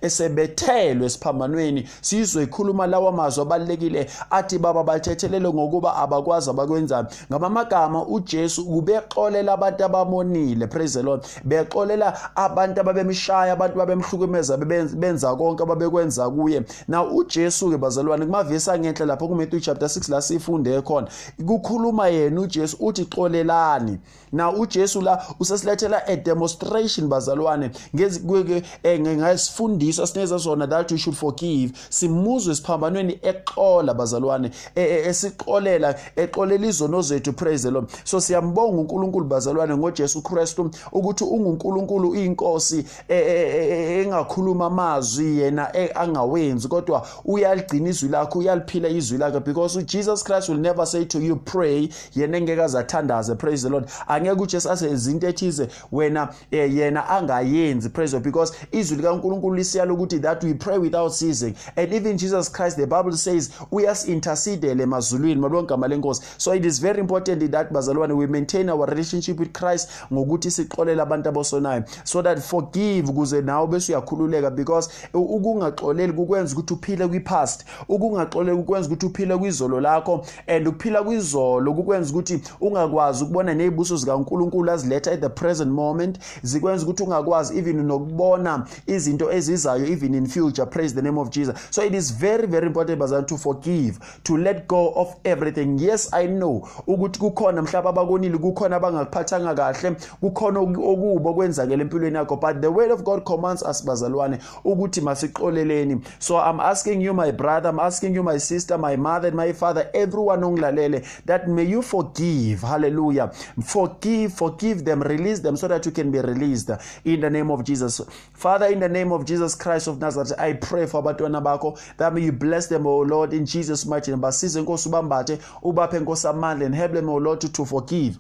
esebethelwe 0.03 1.07
esiphambanweni 1.07 1.89
sizwe 2.01 2.43
ikhuluma 2.43 2.87
lawa 2.87 3.13
mazwi 3.13 3.43
abalekile 3.43 4.11
athi 4.31 4.59
baba 4.59 4.85
bathethelele 4.85 5.49
ngokuba 5.49 5.97
abakwazi 5.97 6.51
abakwenzayo 6.51 7.07
ngamamagama 7.31 8.07
uJesu 8.07 8.63
ubexolela 8.63 9.53
abantu 9.53 9.85
abamonile 9.85 10.67
praise 10.67 10.95
the 10.99 11.03
Lord. 11.03 11.25
Bexolela 11.45 12.37
abantu 12.37 12.81
ababemshaya 12.81 13.53
abantu 13.53 13.79
babemhlukumeza 13.79 14.57
benza 14.57 15.37
konke 15.37 15.63
ababekwenza 15.63 16.31
kuye. 16.31 16.63
Now 16.89 17.17
uJesu 17.17 17.71
ke 17.71 17.79
bazalwane 17.79 18.27
kumavesi 18.27 18.71
angenhla 18.71 19.07
lapho 19.07 19.29
kuMatthew 19.29 19.61
chapter 19.61 19.89
6 19.89 20.11
la 20.11 20.23
sifunde 20.23 20.83
khona 20.83 21.09
kukhuluma 21.47 22.09
yena 22.09 22.41
uJesu 22.41 22.77
uthi 22.81 23.05
xolelani. 23.05 23.99
Now 24.33 24.61
uJesu 24.61 25.01
la 25.01 25.25
usesilethela 25.41 26.07
a 26.07 26.17
demonstration 26.17 27.09
bazalwane. 27.09 27.71
Ngezi 27.95 28.21
ke 28.21 28.63
eh, 28.83 29.01
ngasifundiswa 29.01 30.07
sineza 30.07 30.39
sona 30.39 30.67
that 30.67 30.91
we 30.91 30.99
should 30.99 31.17
forgive. 31.17 31.73
Simuzwe 31.89 32.55
siphambanweni 32.55 33.19
exola 33.23 33.95
bazalwane 33.95 34.51
e, 34.75 34.83
e, 34.83 35.09
esiqolela 35.09 35.95
exolela 36.17 36.67
izono 36.67 37.03
zethu 37.03 37.33
praise 37.33 37.63
the 37.63 37.71
Lord. 37.71 37.89
So 38.05 38.21
siyambonga 38.21 38.81
uNkulunkulu 38.81 39.25
bazalwane 39.27 39.77
ngoJesu 39.77 40.23
Kristu 40.23 40.71
ukuthi 40.93 41.25
unguNkulunkulu 41.25 42.15
inkosi 42.15 42.85
engakhuluma 43.09 44.67
amazwi 44.67 45.39
yena 45.39 45.75
angawenzi. 45.95 46.69
Kodwa 46.69 47.07
uyaligcina 47.25 47.89
izwi 47.89 48.09
lakho 48.09 48.39
uyaliphila 48.39 48.89
izwi 48.89 49.19
lakhe 49.19 49.41
because 49.41 49.83
Jesus 49.85 50.25
Christ 50.25 50.49
will 50.49 50.59
never 50.59 50.87
say 50.87 51.05
to 51.05 51.21
you 51.21 51.37
pray. 51.37 51.89
Yena 52.17 52.37
engeke 52.39 52.63
azathandaze 52.63 53.35
praise 53.35 53.63
the 53.63 53.69
Lord. 53.69 53.89
Angeke 54.31 54.43
uJesu 54.43 54.71
ase 54.71 54.91
izinto 54.91 55.29
ethize 55.29 55.69
wena 55.93 56.29
eh, 56.51 56.75
yena 56.75 57.09
angayenzi 57.09 57.89
praise 57.89 58.13
God 58.17 58.25
because 58.25 58.53
izwi 58.73 58.97
likaNkulunkulu 58.97 59.55
lisiyalo 59.55 59.95
ukuthi 59.95 60.19
that 60.19 60.45
we 60.45 60.55
pray 60.55 60.79
without 60.79 61.13
ceasing. 61.13 61.55
And 61.77 61.93
even 61.93 62.17
Jesus 62.19 62.49
Christ 62.49 62.77
the 62.77 62.87
Bible 62.87 63.17
says 63.17 63.51
uyasintercedele 63.71 64.83
emazulwini. 64.83 65.41
Malonke 65.41 65.73
igama 65.73 65.89
lenkosi. 65.89 66.23
So 66.39 66.53
it 66.53 66.65
is 66.65 66.79
very 66.79 67.01
important 67.01 67.51
that 67.51 67.73
bazalwane 67.73 68.17
we 68.17 68.27
maintain 68.27 68.69
our 68.69 68.87
relationship 68.87 69.39
with 69.39 69.53
Christ 69.53 69.89
ngokuthi 70.13 70.51
siqolela 70.51 71.03
abantu 71.03 71.29
abosonayo 71.29 71.85
so 72.05 72.23
that 72.23 72.39
forgive 72.39 73.09
ukuze 73.11 73.41
nawe 73.43 73.67
bese 73.67 73.93
uyakhululeka 73.93 74.51
because 74.51 74.91
ukungaxoleli 75.15 76.13
kukwenza 76.13 76.55
ukuthi 76.55 76.75
uphile 76.75 77.09
kwi-past. 77.09 77.65
Ukungaxoleli 77.89 78.57
kukwenza 78.57 78.89
ukuthi 78.89 79.07
uphile 79.07 79.37
kwizolo 79.37 79.81
lakho. 79.81 80.27
And 80.47 80.69
ukuphila 80.69 81.03
kwizolo 81.03 81.75
kukwenza 81.75 82.11
ukuthi 82.11 82.41
ungakwazi 82.61 83.25
ukubona 83.25 83.55
nezibuso 83.55 83.97
zikaNkuluNkulu 84.13 84.71
aziletha 84.71 85.13
at 85.13 85.21
the 85.21 85.29
present 85.29 85.71
moment 85.71 86.19
zikwenza 86.43 86.85
ukuthi 86.85 87.03
ungakwazi 87.03 87.59
even 87.59 87.87
nokubona 87.87 88.67
izinto 88.87 89.33
ezizayo 89.33 89.87
even 89.87 90.15
in 90.15 90.27
future. 90.27 90.67
Praise 90.67 90.95
the 90.95 91.03
name 91.03 91.21
of 91.21 91.31
Jesus. 91.31 91.55
So 91.71 91.85
it 91.85 91.95
is 91.95 92.19
very 92.19 92.47
very 92.47 92.67
important 92.67 92.99
bazalwane 92.99 93.27
to 93.27 93.37
forgive 93.37 93.99
to 94.25 94.37
let 94.37 94.67
go 94.67 94.93
of 94.97 95.15
everything. 95.25 95.79
Yes 95.79 96.13
i 96.13 96.27
know 96.27 96.69
ukuthi 96.87 97.19
kukhona 97.19 97.63
mhlawumbe 97.63 97.89
abakonile 97.89 98.39
kukhona 98.39 98.77
abangakuphathanga 98.77 99.55
kahle 99.55 99.97
kukhona 100.21 100.61
okubo 100.61 101.35
kwenzakela 101.35 101.83
empilweni 101.83 102.17
yakho 102.17 102.37
but 102.37 102.61
the 102.61 102.69
word 102.69 102.91
of 102.91 103.03
god 103.03 103.23
commands 103.25 103.63
us 103.63 103.85
bazalwane 103.85 104.39
ukuthi 104.65 105.01
masiqoleleni. 105.01 106.01
So 106.19 106.39
i'm 106.39 106.61
asking 106.61 107.03
you 107.03 107.15
my 107.15 107.33
brother 107.33 107.71
i'm 107.71 107.81
asking 107.81 108.15
you 108.15 108.23
my 108.23 108.39
sister 108.39 108.79
my 108.79 108.97
mother 108.97 109.29
and 109.29 109.37
my 109.37 109.53
father 109.53 109.89
everyone 109.95 110.45
ongilalele 110.45 111.03
that 111.27 111.49
may 111.49 111.65
you 111.65 111.83
forgive. 111.83 112.63
Hallelujah. 112.63 113.31
Forgive 113.65 114.02
forgive 114.29 114.85
them 114.85 115.03
release 115.03 115.41
them 115.41 115.57
so 115.57 115.69
that 115.69 115.85
you 115.87 115.93
can 115.93 116.11
be 116.11 116.19
released. 116.21 116.71
In 117.05 117.21
the 117.21 117.31
name 117.31 117.51
of 117.51 117.65
jesus. 117.65 118.01
Father 118.33 118.67
in 118.67 118.81
the 118.81 118.89
name 118.89 119.13
of 119.13 119.25
jesus 119.25 119.55
christ 119.55 119.87
of 119.89 120.01
nazareth 120.01 120.33
i 120.39 120.53
pray 120.53 120.87
for 120.87 121.03
abantwana 121.03 121.43
bakho 121.43 121.79
that 121.97 122.13
may 122.15 122.23
you 122.23 122.33
bless 122.33 122.67
them 122.67 122.87
o 122.87 123.01
lord 123.01 123.33
in 123.33 123.47
jesus 123.47 123.87
mighty 123.87 124.11
name. 124.11 124.21
Basize 124.21 124.57
inkosi 124.61 124.89
ubambathe 124.89 125.39
ubaphe 125.63 125.97
inkosi 125.97 126.29
amandla 126.29 126.67
and 126.67 126.75
help 126.75 126.93
them 126.93 127.09
o 127.09 127.17
lord 127.17 127.41
to, 127.41 127.49
to 127.51 127.65
forgive. 127.65 128.19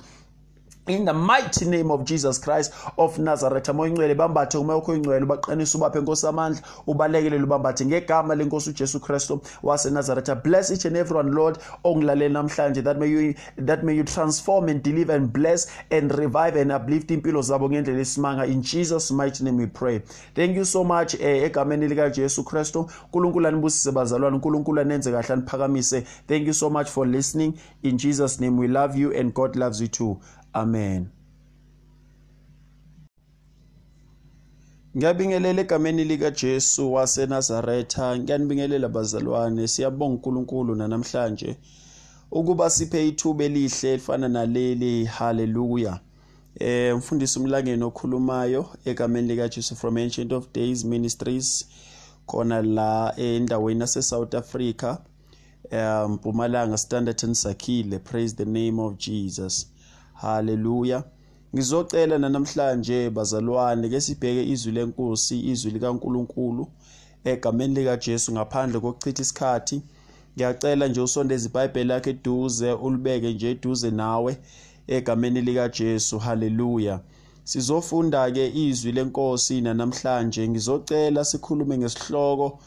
In 0.88 1.04
the 1.04 1.12
mighty 1.12 1.64
name 1.64 1.92
of 1.92 2.04
Jesus 2.04 2.38
Christ 2.38 2.72
of 2.98 3.16
Nazareth. 3.18 3.68
Moya 3.68 3.90
ingcwele 3.90 4.14
bambathe 4.14 4.58
umoya 4.58 4.76
wakho 4.78 4.94
ingcwele 4.94 5.24
ubaqinise 5.24 5.78
ubaphe 5.78 5.98
inkosi 5.98 6.26
amandla 6.26 6.62
ubalekelele 6.86 7.44
ubambathe 7.44 7.86
ngegama 7.86 8.34
lenkosi 8.34 8.70
uJesu 8.70 9.00
Kristu 9.00 9.40
wase 9.62 9.90
Nazareth 9.90 10.42
bless 10.42 10.70
each 10.70 10.84
and 10.84 10.96
everyone 10.96 11.30
Lord 11.30 11.58
ongilalela 11.84 12.42
namhlanje 12.42 12.82
that 12.82 12.98
may 12.98 13.08
you 13.08 13.34
that 13.58 13.84
may 13.84 13.94
you 13.94 14.02
transform 14.02 14.68
and 14.68 14.82
deliver 14.82 15.12
and 15.14 15.32
bless 15.32 15.70
and 15.90 16.10
revive 16.12 16.56
and 16.56 16.72
uplift 16.72 17.10
impilo 17.10 17.42
zabo 17.42 17.68
ngendlela 17.70 18.00
esimanga. 18.00 18.46
In 18.46 18.62
Jesus 18.62 19.12
mighty 19.12 19.44
name 19.44 19.58
we 19.58 19.66
pray. 19.66 20.00
Thank 20.34 20.56
you 20.56 20.64
so 20.64 20.82
much 20.82 21.14
eh, 21.14 21.44
egameni 21.44 21.88
lika 21.88 22.10
Jesu 22.10 22.42
Kristu. 22.42 22.90
uNkulunkulu 23.04 23.46
anibusise 23.48 23.92
bazalwane 23.92 24.36
uNkulunkulu 24.36 24.80
anenze 24.80 25.12
kahle 25.12 25.32
aniphakamise. 25.34 26.00
Thank 26.26 26.46
you 26.46 26.54
so 26.54 26.70
much 26.70 26.88
for 26.88 27.06
listening. 27.06 27.54
In 27.82 27.98
Jesus 27.98 28.40
name 28.40 28.58
we 28.58 28.66
love 28.68 28.96
you 28.98 29.12
and 29.12 29.32
God 29.32 29.56
loves 29.56 29.80
you 29.80 29.88
too. 29.88 30.20
Amen. 30.52 31.08
Ngiyabingelela 34.96 35.60
egameni 35.60 36.04
lika 36.04 36.30
Jesu 36.30 36.92
waseNazaretha, 36.92 38.18
ngiyanibingelela 38.18 38.88
bazalwane, 38.88 39.68
siyabonga 39.68 40.14
uNkulunkulu 40.14 40.74
namhlanje 40.74 41.56
ukuba 42.30 42.70
siphe 42.70 43.08
ithuba 43.08 43.44
elihle 43.44 43.92
elifana 43.92 44.28
naleli. 44.28 45.04
Hallelujah. 45.04 46.00
Eh 46.60 46.96
mfundisi 46.96 47.38
umlangeni 47.38 47.82
okhulumayo 47.84 48.66
egameni 48.84 49.28
lika 49.28 49.48
Jesu 49.48 49.76
from 49.76 49.96
Ancient 49.96 50.32
of 50.32 50.52
Days 50.52 50.84
Ministries 50.84 51.66
khona 52.26 52.62
la 52.62 53.14
endaweni 53.16 53.80
yase 53.80 54.02
South 54.02 54.34
Africa. 54.34 54.98
Eh 55.70 56.08
Mpumalanga 56.08 56.78
Standard 56.78 57.24
and 57.24 57.34
Sakhile. 57.34 57.98
Praise 57.98 58.34
the 58.34 58.44
name 58.44 58.78
of 58.78 58.98
Jesus. 58.98 59.71
Haleluya. 60.22 61.04
Ngizocela 61.54 62.18
namhlanje 62.18 63.10
bazalwane 63.10 63.88
ke 63.88 64.00
sibheke 64.00 64.42
izwi 64.52 64.72
lenkosi, 64.72 65.36
izwi 65.50 65.70
likaNkuluNkulu 65.70 66.66
egameni 67.24 67.74
lika 67.74 67.96
Jesu 67.96 68.32
ngaphandle 68.32 68.80
kokuchitha 68.80 69.22
isikhathi. 69.22 69.82
Ngiyacela 70.34 70.88
nje 70.88 71.00
usondeze 71.00 71.48
iBhayibheli 71.48 71.88
lakhe 71.88 72.10
eduze 72.10 72.72
ulibeke 72.72 73.32
nje 73.34 73.50
eduze 73.50 73.90
nawe 73.90 74.38
egameni 74.86 75.40
lika 75.40 75.68
Jesu. 75.68 76.18
Haleluya. 76.18 77.00
Sizofunda 77.44 78.30
ke 78.30 78.44
izwi 78.54 78.92
lenkosi 78.92 79.60
namhlanje 79.60 80.48
ngizocela 80.48 81.24
sikhulume 81.24 81.78
ngesihloko 81.78 82.58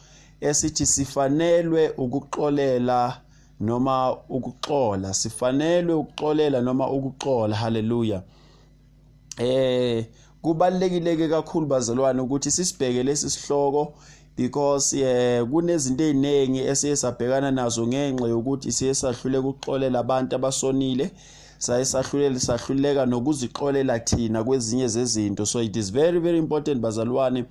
esithi 0.41 0.85
sifanelwe 0.85 1.89
ukuxolela 2.03 3.24
noma 3.59 4.17
ukuxola 4.29 5.13
sifanelwe 5.13 5.93
ukuxolela 5.93 6.61
noma 6.61 6.89
ukuxola. 6.89 7.55
Haleluya 7.55 8.21
eh 9.37 10.05
kubalekile 10.41 11.15
ke 11.17 11.27
kakhulu 11.27 11.65
bazalwane 11.65 12.21
ukuthi 12.21 12.51
sisibheke 12.51 13.03
lesi 13.03 13.29
sihloko 13.29 13.93
because 14.37 14.99
eh 14.99 15.43
kunezinto 15.43 16.03
eziningi 16.03 16.59
esiye 16.59 16.95
sabhekana 16.95 17.51
nazo 17.51 17.87
ngenxa 17.87 18.27
yokuthi 18.27 18.71
siye 18.71 18.93
sahlule 18.93 19.37
ukuxolela 19.37 19.99
abantu 19.99 20.35
abasonile 20.35 21.11
saye 21.57 21.85
sahlulele 21.85 22.39
sahluleka 22.39 23.05
nokuzixolela 23.05 23.99
thina 23.99 24.43
kwezinye 24.43 24.87
zezinto. 24.87 25.45
So 25.45 25.61
it 25.61 25.75
is 25.75 25.91
very 25.91 26.19
very 26.19 26.37
important 26.37 26.81
bazalwane 26.81 27.45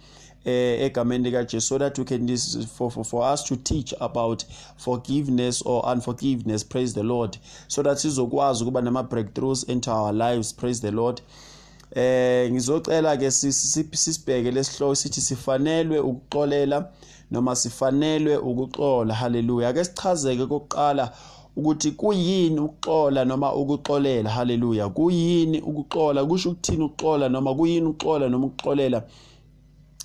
egameni 0.45 1.25
lika 1.25 1.45
Jesu 1.45 1.61
so 1.61 1.79
that 1.79 1.99
we 1.99 2.05
can 2.05 2.37
for, 2.67 2.91
for 2.91 3.05
for 3.05 3.25
us 3.33 3.45
to 3.45 3.57
teach 3.57 3.95
about 4.01 4.45
forgiveness 4.77 5.63
or 5.63 5.85
unforgiveness 5.87 6.65
praise 6.65 6.95
the 6.95 7.03
Lord. 7.03 7.39
So 7.69 7.83
that 7.83 7.99
sizokwazi 7.99 8.65
ukuba 8.65 8.83
nama 8.83 9.03
breakthroughs 9.03 9.65
into 9.69 9.91
our 9.91 10.13
lives 10.13 10.53
praise 10.53 10.81
the 10.81 10.91
Lord. 10.91 11.21
Eh 11.95 12.51
ngizocela 12.51 13.17
ke 13.17 13.31
sisibheke 13.31 14.51
lesihloko 14.51 14.95
sithi 14.95 15.21
sifanelwe 15.21 15.99
ukuxolela 15.99 16.89
noma 17.31 17.57
sifanelwe 17.57 18.37
ukuxola. 18.37 19.15
Haleluya 19.15 19.69
ake 19.69 19.85
sichazeke 19.85 20.47
kokuqala 20.47 21.13
ukuthi 21.57 21.91
kuyini 21.91 22.61
ukuxola 22.61 23.25
noma 23.25 23.55
ukuxolela. 23.55 24.31
Haleluya 24.31 24.89
kuyini 24.89 25.61
ukuxola? 25.61 26.25
Kusho 26.25 26.51
ukuthini 26.51 26.85
ukuxola 26.85 27.29
noma 27.29 27.55
kuyini 27.55 27.87
ukuxola 27.87 28.29
noma 28.29 28.47
ukuxolela? 28.47 29.03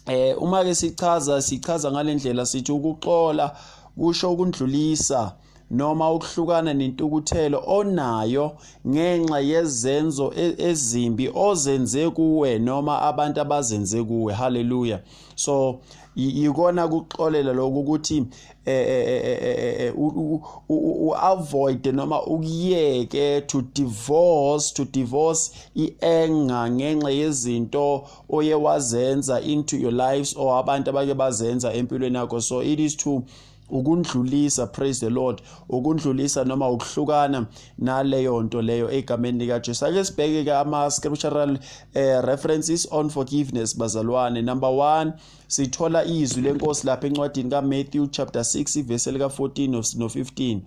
Eh 0.09 0.35
uma 0.41 0.63
ke 0.63 0.75
sichaza 0.75 1.41
sichaza 1.41 1.91
ngalendlela 1.91 2.45
sithi 2.45 2.71
ukuxola 2.71 3.55
kusho 3.97 4.31
ukundlulisa 4.33 5.33
noma 5.71 6.11
ukuhlukana 6.11 6.73
nentukuthelo 6.73 7.63
onayo 7.67 8.51
ngenxa 8.87 9.39
yezenzo 9.39 10.33
ezimbi 10.69 11.29
ozenze 11.35 12.09
kuwe 12.09 12.59
noma 12.59 13.01
abantu 13.01 13.41
abazenze 13.41 14.03
kuwe. 14.03 14.33
Haleluya 14.33 14.99
so 15.35 15.79
yikona 16.19 16.87
kuxolela 16.87 17.53
lokho 17.53 17.79
ukuthi 17.79 18.25
u 20.69 21.15
avoid 21.21 21.85
noma 21.87 22.23
ukuyeke 22.23 23.41
to 23.41 23.61
divorce 23.61 24.73
to 24.73 24.85
divorce 24.85 25.51
ienga 25.75 26.71
ngenxa 26.71 27.09
yezinto 27.09 28.07
oye 28.29 28.55
wazenza 28.55 29.41
into 29.41 29.77
your 29.77 29.93
lives 29.93 30.35
or 30.37 30.59
abantu 30.59 30.89
abake 30.89 31.13
bazenza 31.13 31.73
empilweni 31.73 32.17
yakho. 32.17 32.41
So 32.41 32.61
it 32.63 32.79
is 32.79 32.97
to 32.97 33.23
ukundlulisa 33.69 34.67
praise 34.67 34.99
the 34.99 35.09
lord 35.09 35.41
ukundlulisa 35.69 36.43
noma 36.43 36.69
ukuhlukana 36.69 37.45
naleyo 37.77 38.41
nto 38.41 38.61
leyo 38.61 38.91
egameni 38.91 39.39
lika 39.39 39.59
Jesu 39.59 39.85
ake 39.85 40.03
sibheke 40.03 40.43
ke 40.43 40.53
ama 40.53 40.91
scriptural 40.91 41.59
eh, 41.93 42.21
references 42.23 42.87
on 42.91 43.09
forgiveness 43.09 43.77
bazalwane. 43.77 44.41
Number 44.41 44.69
1 44.69 45.11
sithola 45.47 46.05
izwi 46.05 46.41
lenkosi 46.43 46.87
lapha 46.87 47.07
encwadini 47.07 47.49
kaMatthew 47.49 48.07
chapter 48.07 48.41
6 48.41 48.83
verse 48.83 49.11
lika 49.11 49.25
14 49.25 49.69
no 49.97 50.07
15 50.07 50.59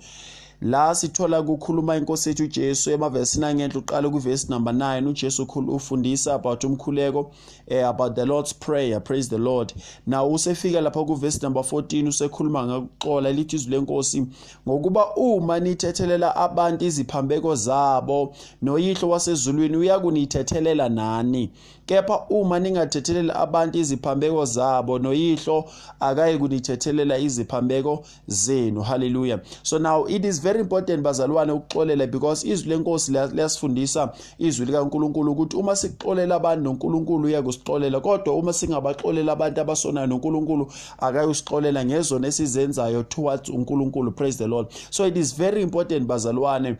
la 0.62 0.94
sithola 0.94 1.42
kukhuluma 1.42 1.96
inkosi 1.96 2.28
yethu 2.28 2.44
uJesu 2.44 2.90
emavesini 2.90 3.44
angenhla 3.44 3.80
uqala 3.80 4.10
kuvesi 4.10 4.46
number 4.50 4.74
9 4.74 5.08
uJesu 5.08 5.42
ufundisa 5.68 6.34
about 6.34 6.64
umkhuleko 6.64 7.30
eh, 7.66 7.88
about 7.88 8.14
the 8.14 8.26
Lord's 8.26 8.54
prayer. 8.54 9.00
Praise 9.00 9.28
the 9.28 9.38
Lord. 9.38 9.72
Now 10.06 10.34
usefika 10.34 10.80
lapha 10.80 11.04
kuvesi 11.04 11.42
number 11.42 11.62
14 11.62 12.08
usekhuluma 12.08 12.66
ngokuxola 12.66 13.32
lithi 13.32 13.56
izwi 13.56 13.70
lenkosi 13.70 14.26
ngokuba 14.68 15.14
uma 15.16 15.60
nithethelela 15.60 16.36
abantu 16.36 16.84
iziphambeko 16.84 17.54
zabo 17.54 18.34
noyihlo 18.62 19.08
wasezulwini 19.08 19.76
uyakunithethelela 19.76 20.88
nani? 20.88 21.50
Kepha 21.86 22.18
uma 22.30 22.58
ningathethelela 22.58 23.36
abantu 23.36 23.78
iziphambeko 23.78 24.44
zabo 24.44 24.98
noyihlo 24.98 25.64
akayi 26.00 26.38
kunithethelela 26.38 27.18
iziphambeko 27.18 28.04
zenu. 28.26 28.82
Haleluya 28.82 29.40
so 29.62 29.78
now 29.78 30.06
it 30.08 30.24
is 30.24 30.42
very 30.42 30.60
important 30.60 31.02
bazalwane 31.02 31.52
ukuxolela 31.52 32.06
because 32.06 32.48
izwi 32.48 32.68
lenkosi 32.68 33.12
liyasifundisa 33.12 34.12
izwi 34.38 34.66
likaNkuluNkulu 34.66 35.32
ukuthi 35.32 35.56
uma 35.56 35.76
sixolela 35.76 36.34
abantu 36.34 36.64
noNkulunkulu 36.64 37.24
uyakusixolela 37.24 38.00
kodwa 38.00 38.34
uma 38.34 38.52
singabaxolela 38.52 39.32
abantu 39.32 39.60
abasonayo 39.60 40.06
noNkulunkulu 40.06 40.72
akayusixolela 40.98 41.84
ngezona 41.84 42.28
esizenzayo 42.28 43.02
towards 43.02 43.48
uNkulunkulu. 43.48 44.12
Praise 44.12 44.38
the 44.38 44.46
Lord. 44.46 44.66
So 44.90 45.06
it 45.06 45.16
is 45.16 45.36
very 45.36 45.62
important 45.62 46.06
bazalwane 46.06 46.76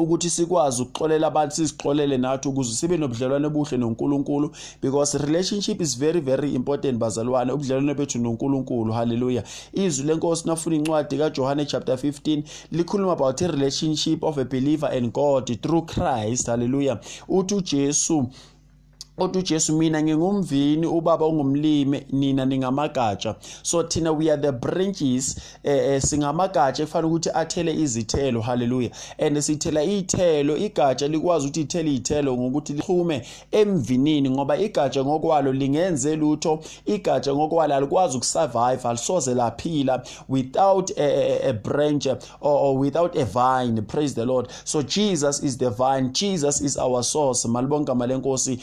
ukuthi 0.00 0.30
sikwazi 0.30 0.82
ukuxolela 0.82 1.26
abantu 1.26 1.54
sizixolele 1.54 2.18
nathi 2.18 2.48
ukuze 2.48 2.72
sibe 2.74 2.96
nobudlelwane 2.96 3.46
obuhle 3.46 3.76
noNkulunkulu 3.78 4.50
because 4.82 5.18
relationship 5.18 5.80
is 5.80 5.98
very 5.98 6.20
very 6.20 6.54
important 6.54 6.98
bazalwane. 6.98 7.52
Ubudlelwane 7.52 7.94
bethu 7.94 8.18
noNkulunkulu. 8.18 8.92
Haleluya 8.92 9.42
izwi 9.72 10.06
lenkosi 10.06 10.48
nafuna 10.48 10.76
incwadi 10.76 11.18
kaJohane 11.18 11.66
chapter 11.66 11.94
15 11.94 12.42
likhuluma 12.72 13.12
about 13.12 13.42
a 13.42 13.48
relationship 13.48 14.24
of 14.24 14.38
a 14.38 14.44
believer 14.44 14.90
and 14.92 15.12
God 15.12 15.60
through 15.62 15.86
Christ. 15.86 16.46
Haleluya 16.46 16.98
uthi 17.28 17.54
uJesu 17.54 18.26
kodwa 19.20 19.40
uJesu 19.40 19.76
mina 19.76 20.02
ngingumvini 20.02 20.86
ubaba 20.86 21.26
ungumlimi 21.26 22.02
nina 22.12 22.44
ningamagatsha. 22.44 23.34
So 23.62 23.82
thina 23.82 24.12
we 24.12 24.30
are 24.30 24.42
the 24.42 24.52
branches 24.52 25.36
eh, 25.62 25.94
eh 25.94 26.02
singamagatsha 26.02 26.82
efanele 26.82 27.08
ukuthi 27.08 27.30
athele 27.34 27.74
izithelo. 27.74 28.40
Haleluya 28.40 28.90
and 29.18 29.36
sithela 29.36 29.82
izithelo 29.82 30.56
igatsha 30.56 31.08
likwazi 31.08 31.46
ukuthi 31.46 31.60
ithele 31.60 31.90
izithelo 31.90 32.36
ngokuthi 32.36 32.72
lixhume 32.72 33.22
emvinini 33.52 34.30
ngoba 34.30 34.56
igatsha 34.58 35.04
ngokwalo 35.04 35.52
lingenze 35.52 36.16
lutho 36.16 36.60
igatsha 36.86 37.34
ngokwalo 37.34 37.74
alikwazi 37.74 38.16
ukusurvive 38.16 38.88
alisoze 38.88 39.34
laphila 39.34 40.02
without 40.28 40.90
a, 40.96 41.02
a, 41.02 41.48
a 41.48 41.52
branch 41.52 42.06
or, 42.06 42.18
or 42.40 42.78
without 42.78 43.16
a 43.16 43.24
vine. 43.24 43.82
Praise 43.82 44.14
the 44.14 44.24
lord. 44.24 44.48
So 44.64 44.82
jesus 44.82 45.42
is 45.42 45.58
the 45.58 45.70
vine. 45.70 46.12
Jesus 46.12 46.60
is 46.60 46.78
our 46.78 47.02
source. 47.02 47.44
Malibonke 47.44 47.94
malenkosi. 47.94 48.60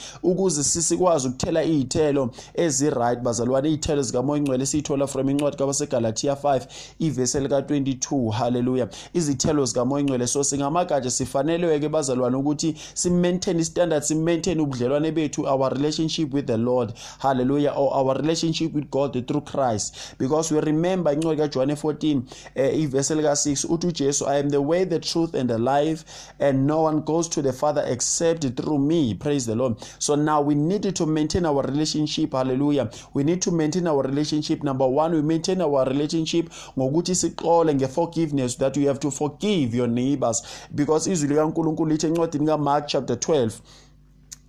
Ukuze 0.47 0.63
sisikwazi 0.63 1.27
ukuthela 1.27 1.63
izithelo 1.63 2.29
ezi-right 2.53 3.19
bazalwane 3.19 3.69
izithelo 3.69 4.01
zikamoya 4.01 4.39
ingcwele 4.39 4.65
siyithola 4.65 5.07
from 5.07 5.29
incwadi 5.29 5.57
kabaseGalatia 5.57 6.33
5 6.33 6.61
ivesi 6.99 7.39
lika 7.39 7.59
22 7.59 8.31
haleluya 8.31 8.87
izithelo 9.13 9.65
zikamoya 9.65 10.01
ingcwele 10.01 10.27
so 10.27 10.43
singamagatsha 10.43 11.11
sifaneleke 11.11 11.89
bazalwane 11.89 12.35
ukuthi 12.35 12.75
si-maintain 12.93 13.59
istandard 13.59 14.03
si-maintain 14.03 14.59
ubudlelwane 14.59 15.11
bethu 15.11 15.47
our 15.47 15.73
relationship 15.73 16.33
with 16.33 16.45
the 16.45 16.57
Lord. 16.57 16.93
Hallelujah. 17.19 17.73
Or 17.75 17.93
our 17.93 18.15
relationship 18.15 18.73
with 18.73 18.89
God 18.91 19.27
through 19.27 19.41
Christ. 19.41 20.15
Because 20.17 20.51
we 20.51 20.59
remember 20.61 21.13
incwadi 21.13 21.41
kaJohane 21.41 21.75
14 21.75 22.21
eh, 22.55 22.79
ivesi 22.79 23.15
lika 23.15 23.31
6 23.31 23.73
uthi 23.73 23.87
uJesu 23.87 24.27
I 24.27 24.39
am 24.39 24.49
the 24.49 24.61
way 24.61 24.85
the 24.85 24.99
truth 24.99 25.35
and 25.35 25.49
the 25.49 25.57
life 25.57 26.03
and 26.39 26.67
no 26.67 26.81
one 26.81 26.99
goes 27.01 27.29
to 27.29 27.41
the 27.41 27.53
father 27.53 27.83
except 27.87 28.55
through 28.55 28.79
me. 28.79 29.13
Praise 29.13 29.45
the 29.45 29.55
Lord. 29.55 29.75
So 29.99 30.15
now 30.15 30.36
now 30.37 30.41
we 30.41 30.53
need 30.53 30.95
to 30.95 31.05
maintain 31.07 31.45
our 31.45 31.63
relationship. 31.63 32.33
Hallelujah. 32.33 32.89
We 33.13 33.23
need 33.23 33.41
to 33.41 33.51
maintain 33.51 33.87
our 33.87 34.03
relationship. 34.03 34.63
Number 34.63 34.87
one 34.87 35.13
we 35.13 35.21
maintain 35.21 35.61
our 35.61 35.83
relationship. 35.85 36.49
Ngokuthi 36.77 37.15
sixole 37.15 37.73
ngeforgiveness 37.73 38.57
that 38.57 38.77
we 38.77 38.85
have 38.85 38.99
to 38.99 39.09
forgive 39.11 39.73
your 39.73 39.87
neighbors. 39.87 40.43
Because 40.75 41.07
izwi 41.07 41.29
likaNkulunkulu 41.29 41.91
lithi 41.91 42.07
encwadini 42.07 42.45
kaMark 42.45 42.87
chapter 42.87 43.15
12 43.15 43.51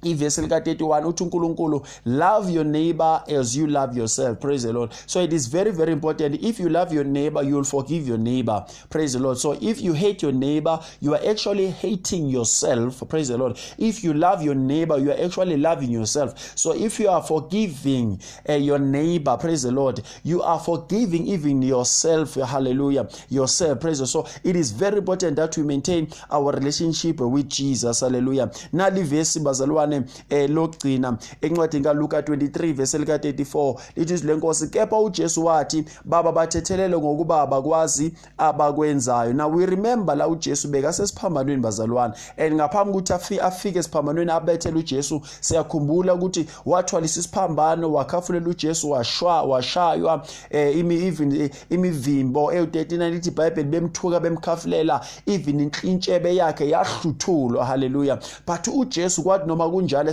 ivesi 0.02 0.40
lika-31 0.40 1.06
uthi 1.06 1.22
unkulunkulu 1.22 1.82
love 2.06 2.52
your 2.52 2.64
neighbor 2.66 3.22
as 3.38 3.56
you 3.56 3.66
love 3.66 3.98
yourself. 3.98 4.38
Praise 4.38 4.62
the 4.66 4.72
lord. 4.72 4.92
So 5.06 5.20
it 5.22 5.32
is 5.32 5.48
very 5.48 5.70
very 5.72 5.92
important. 5.92 6.42
If 6.42 6.60
you 6.60 6.68
love 6.68 6.92
your 6.94 7.04
neighbor 7.04 7.42
you 7.42 7.54
will 7.56 7.64
forgive 7.64 8.06
your 8.08 8.18
neighbor. 8.18 8.64
Praise 8.90 9.12
the 9.14 9.18
lord. 9.18 9.38
So 9.38 9.58
if 9.60 9.80
you 9.82 9.92
hate 9.94 10.22
your 10.22 10.32
neighbor 10.32 10.78
you 11.00 11.14
are 11.14 11.20
actually 11.28 11.70
hating 11.70 12.28
yourself. 12.28 13.02
Praise 13.08 13.28
the 13.28 13.36
lord. 13.38 13.58
If 13.78 14.04
you 14.04 14.14
love 14.14 14.42
your 14.42 14.54
neighbor 14.54 14.98
you 14.98 15.10
are 15.10 15.24
actually 15.24 15.56
loving 15.56 15.90
yourself. 15.90 16.52
So 16.56 16.74
if 16.74 17.00
you 17.00 17.08
are 17.08 17.22
forgiving 17.22 18.20
uh, 18.48 18.52
your 18.54 18.78
neighbor 18.78 19.36
praise 19.36 19.62
the 19.62 19.72
lord 19.72 20.00
you 20.24 20.42
are 20.42 20.60
forgiving 20.60 21.26
even 21.26 21.60
yourself. 21.62 22.34
Hallelujah. 22.34 23.08
Yourself. 23.30 23.80
Praise 23.80 23.98
the 23.98 24.02
lord. 24.18 24.28
So 24.28 24.40
it 24.44 24.54
is 24.56 24.70
very 24.70 24.98
important 24.98 25.36
that 25.36 25.56
we 25.56 25.64
maintain 25.64 26.08
our 26.30 26.52
relationship 26.52 27.20
with 27.20 27.48
jesus. 27.48 28.00
Hallelujah. 28.00 28.50
Nali 28.72 29.02
vesi 29.02 29.40
bazalwane 29.40 29.87
ibhukwana 29.96 30.04
eh 30.30 30.50
lokugcina 30.50 31.18
encwadini 31.40 31.84
kaLuka 31.84 32.20
23 32.20 32.72
verse 32.72 32.98
lika 32.98 33.16
34 33.16 33.76
lithi 33.96 34.14
izwi 34.14 34.28
lenkosi 34.28 34.68
kepha 34.68 34.98
uJesu 34.98 35.44
wathi 35.44 35.84
baba 36.04 36.32
bathethelele 36.32 36.98
ngokuba 36.98 37.42
abakwazi 37.42 38.12
abakwenzayo. 38.38 39.32
Now 39.32 39.48
we 39.48 39.66
remember 39.66 40.16
la 40.16 40.28
uJesu 40.28 40.68
beka 40.68 40.92
sesiphambanweni 40.92 41.62
bazalwane 41.62 42.14
and 42.36 42.54
ngaphambi 42.54 42.90
ukuthi 42.90 43.40
afike 43.40 43.78
esiphambanweni 43.78 44.30
abethele 44.30 44.78
uJesu 44.78 45.20
siyakhumbula 45.40 46.14
ukuthi 46.14 46.46
wathwalisa 46.66 47.20
isiphambano 47.20 47.92
wakhafulela 47.92 48.48
uJesu 48.48 48.90
washwa 48.90 49.42
washaywa 49.42 50.26
eh 50.50 50.78
imi 50.78 51.06
even 51.06 51.50
imivimbo 51.70 52.52
eyu39 52.52 53.10
lithi 53.10 53.28
iBhayibheli 53.28 53.68
bemthuka 53.68 54.20
bemkhafulela 54.20 55.00
even 55.26 55.60
inhlintshebe 55.60 56.36
yakhe 56.36 56.68
yahluthulwa 56.68 57.66
haleluya 57.66 58.18
but 58.46 58.68
uJesu 58.68 59.22
kwathi 59.22 59.46
noma 59.46 59.68
kunjalo 59.78 60.10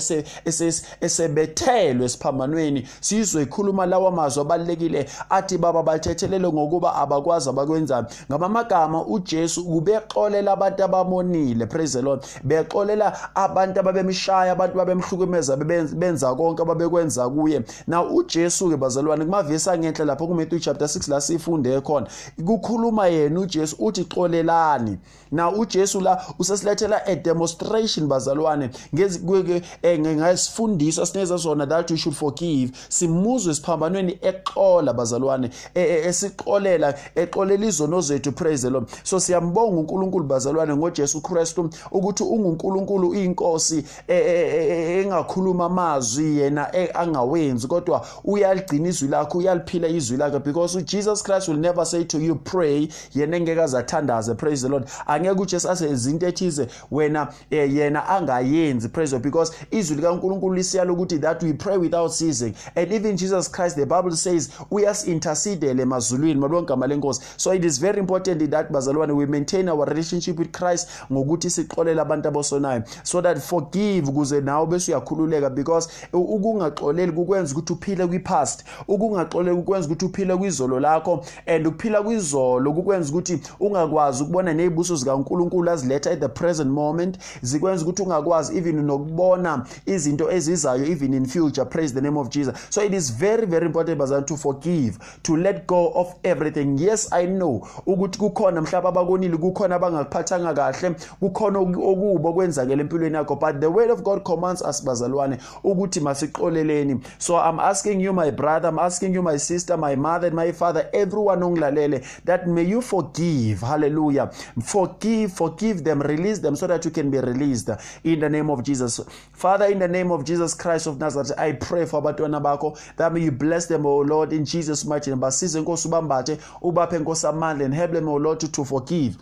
esebethelwe 1.01 2.06
esiphambanweni 2.06 2.88
sizwe 3.01 3.43
ikhuluma 3.43 3.86
lawa 3.86 4.12
mazwi 4.12 4.41
abalekile 4.41 5.10
athi 5.30 5.58
baba 5.58 5.84
bathethelele 5.84 6.47
ngokuba 6.47 6.95
abakwazi 6.95 7.49
abakwenzayo 7.49 8.06
ngamamagama 8.30 9.06
uJesu 9.06 9.62
ubexolela 9.62 10.51
abantu 10.51 10.84
abamonile 10.84 11.65
praise 11.65 11.97
the 11.97 12.01
Lord. 12.01 12.23
Bexolela 12.43 13.36
abantu 13.36 13.80
ababemshaya 13.80 14.51
abantu 14.51 14.78
babemhlukumeza 14.78 15.58
benza 15.58 16.36
konke 16.36 16.62
ababekwenza 16.62 17.30
kuye. 17.30 17.62
Now 17.88 18.15
uJesu 18.15 18.69
ke 18.69 18.78
bazalwane 18.78 19.25
kumavesi 19.25 19.69
angenhla 19.69 20.06
lapho 20.06 20.28
kuMatthew 20.28 20.60
chapter 20.60 20.88
6 20.88 21.12
la 21.12 21.21
sifunde 21.21 21.82
khona. 21.82 22.08
Kukhuluma 22.45 23.08
yena 23.08 23.39
uJesu 23.39 23.75
uthi 23.80 24.06
xolelani. 24.06 24.97
Now 25.36 25.52
uJesu 25.52 26.02
la 26.02 26.21
usesilethela 26.39 27.06
a 27.06 27.15
demonstration 27.15 28.08
bazalwane. 28.08 28.69
Ngezi 28.93 29.19
ke 29.19 29.62
ngasifundiswa 30.00 31.06
sineza 31.06 31.38
zona 31.38 31.65
that 31.65 31.91
we 31.91 31.98
should 31.98 32.15
forgive 32.15 32.71
simuzwe 32.89 33.54
siphambanweni 33.54 34.17
exola 34.21 34.93
bazalwane. 34.93 35.50
Esixolela 35.74 36.93
exolela 37.15 37.65
izono 37.65 38.02
zethu 38.02 38.32
praise 38.32 38.62
the 38.62 38.69
Lord. 38.69 38.88
So 39.04 39.19
siyambonga 39.19 39.82
uNkulunkulu 39.82 40.26
bazalwane 40.26 40.76
ngoJesu 40.76 41.21
Kristu 41.21 41.69
ukuthi 41.91 42.24
unguNkulunkulu 42.24 43.13
inkosi 43.13 43.86
engakhuluma 44.08 45.65
amazwi 45.65 46.38
yena 46.38 46.74
angawenzi. 46.93 47.67
Kodwa 47.67 48.06
uyaligcina 48.24 48.89
izwi 48.89 49.10
lakho 49.10 49.38
uyaliphila 49.38 49.88
izwi 49.88 50.17
lakhe 50.17 50.39
because 50.39 50.84
Jesus 50.84 51.24
Christ 51.24 51.48
will 51.48 51.58
never 51.58 51.86
say 51.86 52.04
to 52.04 52.19
you 52.19 52.36
pray 52.36 52.88
yena 53.15 53.38
engeke 53.38 53.62
azathandaze 53.62 54.36
praise 54.36 54.62
the 54.62 54.69
Lord. 54.69 54.88
Angeke 55.27 55.41
uJesu 55.41 55.69
ase 55.69 55.89
izinto 55.89 56.27
ethize 56.27 56.67
wena 56.91 57.27
yena 57.51 58.09
angayenzi 58.09 58.89
praise 58.89 59.17
the 59.17 59.19
because 59.19 59.53
izwi 59.71 59.95
likaNkulunkulu 59.95 60.53
lisiyalo 60.53 60.93
ukuthi 60.93 61.19
that 61.19 61.43
we 61.43 61.53
pray 61.53 61.77
without 61.77 62.11
ceasing. 62.11 62.53
And 62.75 62.91
even 62.91 63.17
Jesus 63.17 63.51
Christ 63.51 63.75
the 63.75 63.85
Bible 63.85 64.15
says 64.15 64.49
uyasintercedele 64.71 65.81
emazulwini 65.81 66.39
malonke 66.39 66.65
igama 66.65 66.88
lenkosi. 66.88 67.21
So 67.38 67.53
it 67.53 67.65
is 67.65 67.79
very 67.79 67.99
important 67.99 68.51
that 68.51 68.71
bazalwane 68.71 69.15
we 69.15 69.25
maintain 69.25 69.69
our 69.69 69.85
relationship 69.85 70.38
with 70.39 70.51
Christ 70.51 70.88
ngokuthi 71.11 71.49
sixolele 71.49 72.01
abantu 72.01 72.27
abosonayo 72.27 72.83
so 73.03 73.21
that 73.21 73.39
forgive 73.39 74.09
ukuze 74.09 74.41
nawe 74.41 74.65
bese 74.65 74.91
uyakhululeka 74.91 75.49
because 75.49 75.89
ukungaxoleli 76.13 77.11
kukwenza 77.11 77.53
ukuthi 77.53 77.73
uphile 77.73 78.07
kwipast 78.07 78.65
ukungaxoleli 78.88 79.57
kukwenza 79.57 79.88
ukuthi 79.88 80.05
uphile 80.05 80.38
kwizolo 80.38 80.79
lakho 80.79 81.25
and 81.45 81.67
ukuphila 81.67 82.01
kwizolo 82.01 82.73
kukwenza 82.73 83.09
ukuthi 83.09 83.39
ungakwazi 83.59 84.23
ukubona 84.23 84.53
nezibuso 84.53 84.95
zikaNkulunkulu 85.05 85.71
aziletha 85.71 86.11
at 86.11 86.19
the 86.19 86.27
present 86.27 86.71
moment 86.71 87.17
zikwenza 87.41 87.83
ukuthi 87.83 88.01
ungakwazi 88.01 88.57
even 88.57 88.85
nokubona 88.85 89.35
ukubona 89.35 89.65
izinto 89.85 90.31
ezizayo 90.31 90.85
even 90.85 91.13
in 91.13 91.25
future. 91.25 91.65
Praise 91.65 91.93
the 91.93 92.01
name 92.01 92.17
of 92.17 92.29
Jesus. 92.29 92.55
So 92.69 92.81
it 92.81 92.93
is 92.93 93.11
very 93.11 93.45
very 93.45 93.65
important 93.65 93.99
bazalwane 93.99 94.27
to 94.27 94.37
forgive 94.37 94.97
to 95.23 95.37
let 95.37 95.67
go 95.67 95.91
of 95.95 96.15
everything. 96.23 96.77
Yes 96.77 97.11
i 97.11 97.25
know 97.25 97.67
ukuthi 97.85 98.19
kukhona 98.19 98.61
mhlawumbe 98.61 98.89
abakonile 98.89 99.37
kukhona 99.37 99.75
abangakuphathanga 99.75 100.53
kahle 100.53 100.95
kukhona 101.19 101.59
okubo 101.59 102.33
kwenzakela 102.33 102.81
empilweni 102.81 103.15
yakho 103.15 103.35
but 103.35 103.59
the 103.59 103.67
word 103.67 103.91
of 103.91 104.01
god 104.01 104.23
commands 104.23 104.61
us 104.61 104.83
bazalwane 104.83 105.37
ukuthi 105.63 105.99
masiqoleleni. 105.99 107.01
So 107.17 107.35
i'm 107.35 107.59
asking 107.59 108.01
you 108.01 108.13
my 108.13 108.31
brother 108.31 108.69
i'm 108.69 108.79
asking 108.79 109.15
you 109.15 109.23
my 109.23 109.37
sister 109.37 109.77
my 109.77 109.95
mother 109.95 110.27
and 110.27 110.35
my 110.35 110.51
father 110.51 110.89
everyone 110.93 111.43
ongilalele 111.43 112.01
that 112.25 112.47
may 112.47 112.63
you 112.63 112.81
forgive. 112.81 113.61
Hallelujah. 113.61 114.31
Forgive 114.63 114.94
forgive 115.27 115.84
them 115.84 116.01
release 116.01 116.39
them 116.39 116.55
so 116.55 116.67
that 116.67 116.84
you 116.86 116.91
can 116.91 117.10
be 117.10 117.19
released. 117.19 117.69
In 118.03 118.19
the 118.19 118.29
name 118.29 118.49
of 118.49 118.63
jesus. 118.63 118.99
Father 119.34 119.65
in 119.65 119.79
the 119.79 119.88
name 119.88 120.12
of 120.12 120.25
jesus 120.25 120.53
christ 120.53 120.88
of 120.88 120.99
nazareth 120.99 121.31
i 121.38 121.51
pray 121.53 121.86
for 121.86 122.01
abantwana 122.01 122.41
bakho 122.41 122.77
that 122.97 123.13
may 123.13 123.21
you 123.21 123.31
bless 123.31 123.67
them 123.67 123.86
o 123.86 123.99
lord 123.99 124.34
in 124.34 124.45
jesus 124.45 124.86
mighty 124.86 125.10
name. 125.12 125.19
Basize 125.19 125.55
inkosi 125.60 125.88
ubambathe 125.88 126.38
ubaphe 126.62 126.95
inkosi 126.97 127.27
amandla 127.27 127.65
and 127.65 127.73
help 127.73 127.91
them 127.91 128.08
o 128.08 128.15
lord 128.15 128.39
to, 128.39 128.47
to 128.51 128.63
forgive. 128.65 129.17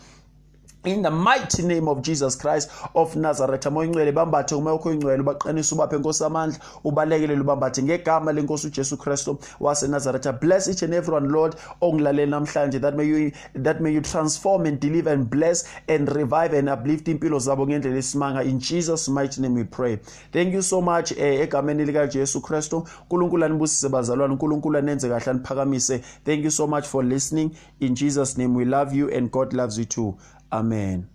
In 0.86 1.02
the 1.02 1.10
mighty 1.12 1.64
name 1.64 1.88
of 1.88 2.02
Jesus 2.02 2.36
Christ 2.36 2.70
of 2.96 3.16
Nazareth. 3.16 3.66
Moya 3.72 3.88
ingcwele 3.88 4.12
bambathe 4.12 4.56
umoya 4.56 4.76
wakho 4.76 4.94
ingcwele 4.94 5.24
baqinisa 5.24 5.76
ubaphe 5.76 5.96
inkosi 5.96 6.24
amandla 6.24 6.60
ubalekele 6.84 7.36
lubambathe 7.36 7.84
ngegama 7.84 8.32
lenkosi 8.34 8.68
uJesu 8.68 8.98
Kristu 8.98 9.40
wase 9.60 9.88
Nazareth. 9.88 10.40
Bless 10.42 10.68
each 10.68 10.82
and 10.82 10.94
everyone 10.94 11.30
Lord 11.30 11.56
ongilalela 11.82 12.40
namhlanje 12.40 12.82
that 12.82 12.96
may 12.96 13.06
you 13.06 13.32
that 13.56 13.82
may 13.82 13.94
you 13.94 14.02
transform 14.02 14.66
and 14.66 14.80
deliver 14.80 15.10
and 15.12 15.30
bless 15.30 15.68
and 15.88 16.10
revive 16.10 16.54
and 16.54 16.70
uplift 16.70 17.08
impilo 17.08 17.40
zabo 17.40 17.68
ngendlela 17.68 17.98
esimanga. 17.98 18.44
In 18.44 18.60
Jesus 18.60 19.10
mighty 19.10 19.42
name 19.42 19.54
we 19.56 19.64
pray. 19.64 20.00
Thank 20.32 20.54
you 20.54 20.62
so 20.62 20.82
much 20.82 21.12
eh, 21.12 21.48
egameni 21.48 21.86
lika 21.86 22.08
Jesu 22.08 22.42
Kristu. 22.42 22.88
uNkulunkulu 23.10 23.46
anibusise 23.46 23.90
bazalwane 23.90 24.34
uNkulunkulu 24.34 24.78
anenze 24.78 25.10
kahle 25.10 25.32
aniphakamise. 25.32 26.02
Thank 26.26 26.44
you 26.44 26.52
so 26.52 26.68
much 26.68 26.86
for 26.86 27.04
listening. 27.04 27.52
In 27.80 27.96
Jesus 27.96 28.38
name 28.38 28.54
we 28.56 28.66
love 28.66 28.94
you 28.94 29.10
and 29.10 29.32
God 29.32 29.54
loves 29.54 29.78
you 29.78 29.86
too. 29.86 30.18
Amen. 30.60 31.06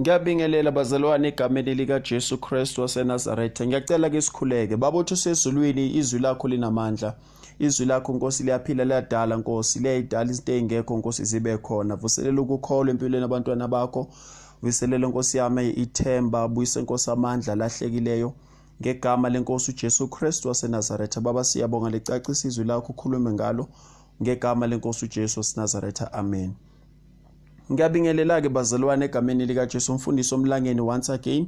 Ngiyabingelela 0.00 0.70
bazalwane 0.70 1.28
egameni 1.28 1.74
lika 1.74 2.00
Jesu 2.00 2.38
Kristu 2.38 2.80
waseNazaretha 2.80 3.66
ngiyacela 3.66 4.10
ke 4.10 4.20
sikhuleke. 4.20 4.76
Babothu 4.76 5.16
sezulwini 5.16 5.96
izwi 5.96 6.20
lakho 6.20 6.48
linamandla. 6.48 7.16
Izwi 7.58 7.86
lakho 7.86 8.12
Nkosi 8.12 8.42
liyaphila 8.44 8.84
liyadala. 8.84 9.36
Nkosi 9.36 9.78
liyayidala 9.78 10.30
izinto 10.30 10.52
ezingekho 10.52 10.96
Nkosi 10.98 11.24
zibe 11.24 11.58
khona. 11.58 11.96
Vuselela 11.96 12.40
ukukholwa 12.40 12.90
empilweni 12.90 13.24
abantwana 13.24 13.68
bakho. 13.68 14.08
Vuselela 14.62 15.06
Nkosi 15.08 15.38
yami 15.38 15.70
ithemba. 15.70 16.48
Buyise 16.48 16.82
Nkosi 16.82 17.10
amandla 17.10 17.54
lahlekileyo 17.54 18.32
ngegama 18.82 19.28
lenkosi 19.28 19.70
uJesu 19.70 20.08
Kristu 20.08 20.48
waseNazaretha 20.48 21.20
baba 21.20 21.44
siyabonga. 21.44 21.90
Licacisa 21.90 22.48
izwi 22.48 22.64
lakho 22.64 22.92
ukhulume 22.92 23.32
ngalo. 23.32 23.68
Ngegama 24.22 24.66
lenkosi 24.66 25.04
uJesu 25.04 25.42
sinazaretha 25.42 26.12
amen. 26.12 26.52
Ngiyabingelela 27.72 28.40
ke 28.40 28.48
bazalwane 28.48 29.04
egameni 29.04 29.46
lika 29.46 29.66
Jesu 29.66 29.92
umfundisi 29.92 30.34
omlangeni 30.34 30.80
once 30.80 31.12
again. 31.12 31.46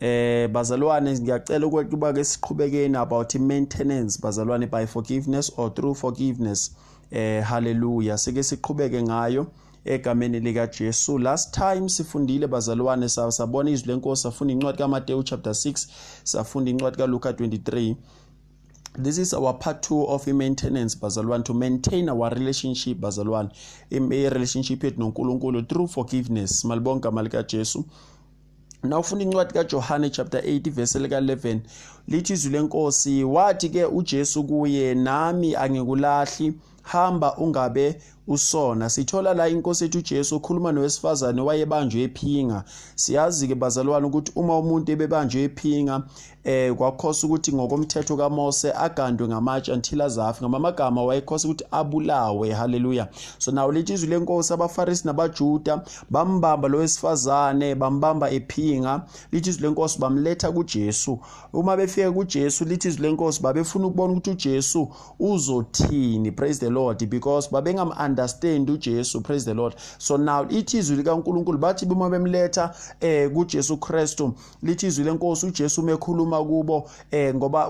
Eh 0.00 0.48
bazalwane 0.48 1.20
ngiyacela 1.20 1.66
ukuba 1.66 2.12
ke 2.12 2.24
siqhubekeni 2.24 2.96
about 2.96 3.34
maintenance 3.34 4.18
bazalwane 4.22 4.66
by 4.66 4.86
forgiveness 4.86 5.52
or 5.56 5.74
through 5.74 5.94
forgiveness. 5.94 6.76
Eh 7.10 7.42
hallelujah. 7.44 8.18
Sike 8.18 8.42
siqhubeke 8.42 9.02
ngayo 9.02 9.46
egameni 9.84 10.40
lika 10.40 10.66
Jesu 10.66 11.18
last 11.18 11.54
time 11.54 11.88
sifundile 11.88 12.46
bazalwane 12.46 13.08
sabona 13.08 13.70
izwi 13.70 13.88
lenkosi 13.88 14.22
safunda 14.22 14.52
incwadi 14.52 14.78
kaMateyu 14.78 15.22
chapter 15.22 15.52
6 15.52 15.86
safunda 16.24 16.70
incwadi 16.70 16.96
kaLuka 16.96 17.30
23 17.30 17.94
this 18.94 19.18
is 19.18 19.34
our 19.34 19.58
part 19.58 19.82
2 19.90 20.06
of 20.08 20.26
maintenance 20.26 20.94
bazalwane 20.94 21.44
to 21.44 21.54
maintain 21.54 22.08
our 22.08 22.30
relationship 22.30 22.98
bazalwane. 22.98 23.50
I-relationship 23.90 24.84
yethu 24.84 25.00
noNkulunkulu 25.00 25.62
through 25.68 25.88
forgiveness. 25.88 26.64
Malibonga 26.64 27.10
malika 27.10 27.42
Jesu 27.42 27.84
na 28.82 28.98
ufunda 28.98 29.24
incwadi 29.24 29.54
kaJohane 29.54 30.10
chapter 30.10 30.40
8 30.40 30.70
verse 30.70 30.98
lika 30.98 31.20
11 31.20 31.60
lithi 32.08 32.32
izwi 32.32 32.52
lenkosi 32.52 33.24
wathi 33.24 33.68
ke 33.68 33.84
uJesu 33.84 34.44
kuye 34.44 34.94
nami 34.94 35.56
angikulahli 35.56 36.54
hamba 36.82 37.36
ungabe 37.36 38.02
usona. 38.26 38.90
Sithola 38.90 39.34
la 39.34 39.48
inkosi 39.48 39.84
ethu 39.84 40.02
Jesu 40.02 40.36
ukhuluma 40.36 40.72
nowesifazane 40.72 41.40
wayebanjwe 41.40 42.02
ephinga. 42.02 42.64
Siyazi 42.94 43.48
ke 43.48 43.54
bazalwane 43.54 44.06
ukuthi 44.06 44.32
uma 44.36 44.58
umuntu 44.58 44.92
ebebanjwe 44.92 45.42
ephinga 45.42 46.02
eh 46.44 46.74
kwakhosa 46.74 47.26
ukuthi 47.26 47.52
ngokomthetho 47.52 48.16
kaMose 48.16 48.72
agandwe 48.72 49.28
ngamatshe 49.28 49.72
until 49.72 50.02
azafi 50.02 50.44
ngamagama 50.44 51.04
wayekhosa 51.04 51.48
ukuthi 51.48 51.64
abulawe. 51.70 52.52
Haleluya. 52.52 53.08
So 53.38 53.52
nawo 53.52 53.72
lithi 53.72 53.92
izwi 53.92 54.08
lenkosi 54.08 54.52
abafarisi 54.52 55.06
nabajuda 55.06 55.82
bambamba 56.10 56.68
lo 56.68 56.78
wesifazane 56.78 57.74
bambamba 57.74 58.30
ephinga. 58.30 59.02
Lithi 59.32 59.50
izwi 59.50 59.62
lenkosi 59.62 59.98
bamletha 59.98 60.52
kuJesu. 60.52 61.18
Uma 61.52 61.76
befika 61.76 62.12
kuJesu 62.12 62.64
lithi 62.64 62.88
izwi 62.88 63.02
lenkosi 63.02 63.42
babefuna 63.42 63.86
ukubona 63.86 64.12
ukuthi 64.12 64.30
uJesu 64.30 64.88
uzothini 65.20 66.32
praise 66.32 66.60
the 66.60 66.70
lord 66.70 67.06
because 67.06 67.48
babengam 67.50 67.92
understand 68.12 68.70
uJesu 68.70 69.20
praise 69.20 69.44
the 69.44 69.54
lord. 69.54 69.74
So 69.98 70.16
now 70.16 70.46
ithi 70.48 70.78
izwi 70.78 70.96
likaNkuluNkulu 70.96 71.58
bathi 71.58 71.86
bima 71.86 72.10
bemletha 72.10 72.74
eh 73.00 73.30
kuJesu 73.32 73.76
Kristu. 73.76 74.34
Lithi 74.62 74.86
izwi 74.86 75.04
lenkosi 75.04 75.46
uJesu 75.46 75.82
mekhuluma 75.82 76.44
kubo 76.44 76.90
eh 77.10 77.34
ngoba 77.34 77.68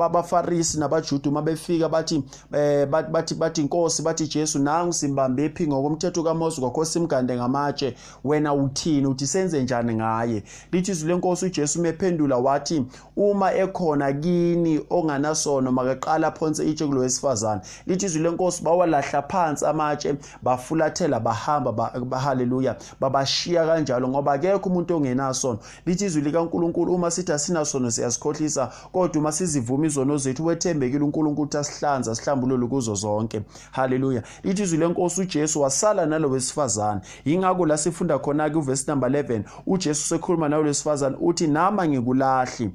abafarisi 0.00 0.78
nabajuda 0.78 1.30
uma 1.30 1.42
befika 1.42 1.88
bathi 1.88 2.22
eh 2.52 2.86
bathi 2.86 3.34
bathi 3.34 3.60
inkosi 3.60 4.02
bathi 4.02 4.28
Jesu 4.28 4.58
nangu 4.58 4.92
simbambe 4.92 5.44
ephi 5.44 5.66
ngokomthetho 5.66 6.22
kaMose 6.22 6.60
kwakhosa 6.60 6.98
imgande 6.98 7.36
ngamatshe. 7.36 7.96
Wena 8.24 8.54
uthini? 8.54 9.06
Uthi 9.06 9.26
senze 9.26 9.62
njani 9.62 9.94
ngaye? 9.94 10.42
Lithi 10.72 10.90
izwi 10.90 11.08
lenkosi 11.08 11.46
uJesu 11.46 11.80
mephendula 11.80 12.36
wathi 12.36 12.84
uma 13.16 13.54
ekhona 13.54 14.12
kini 14.12 14.80
onganasono 14.90 15.72
makaqala 15.72 16.30
phonse 16.30 16.70
itshe 16.70 16.86
kulo 16.86 17.00
wesifazane. 17.00 17.60
Lithi 17.86 18.06
izwi 18.06 18.22
lenkosi 18.22 18.62
bawalahla 18.62 19.22
phansi 19.22 19.51
amatshe 19.62 20.14
bafulathela 20.42 21.20
bahamba 21.20 21.72
bahaleluya 22.04 22.76
babashiya 23.00 23.66
kanjalo 23.66 24.08
ngoba 24.08 24.32
akekho 24.32 24.68
umuntu 24.68 24.96
ongenasono. 24.96 25.58
Lithi 25.86 26.04
izwi 26.04 26.22
likaNkuluNkulu 26.22 26.94
uma 26.94 27.10
sithi 27.10 27.32
asinasono 27.32 27.90
siyasikhohlisa 27.90 28.70
kodwa 28.92 29.20
uma 29.20 29.32
sizivuma 29.32 29.86
izono 29.86 30.16
zethu 30.16 30.46
wethembekile 30.46 31.04
uNkulunkulu 31.04 31.30
ukuthi 31.30 31.56
asihlanza 31.56 32.14
sihlambulule 32.14 32.66
kuzo 32.66 32.94
zonke. 32.94 33.42
Haleluya 33.70 34.22
lithi 34.44 34.62
izwi 34.62 34.78
lenkosi 34.78 35.20
uJesu 35.20 35.60
wasala 35.60 36.06
nalo 36.06 36.30
wesifazane. 36.30 37.00
Ingakho 37.24 37.66
la 37.66 37.78
sifunda 37.78 38.18
khona 38.18 38.50
ke 38.50 38.58
uverse 38.58 38.90
number 38.90 39.10
11 39.10 39.42
uJesu 39.66 40.08
sekhuluma 40.08 40.48
nalo 40.48 40.62
wesifazane 40.62 41.16
uthi 41.20 41.46
nama 41.46 41.88
ngikulahli 41.88 42.70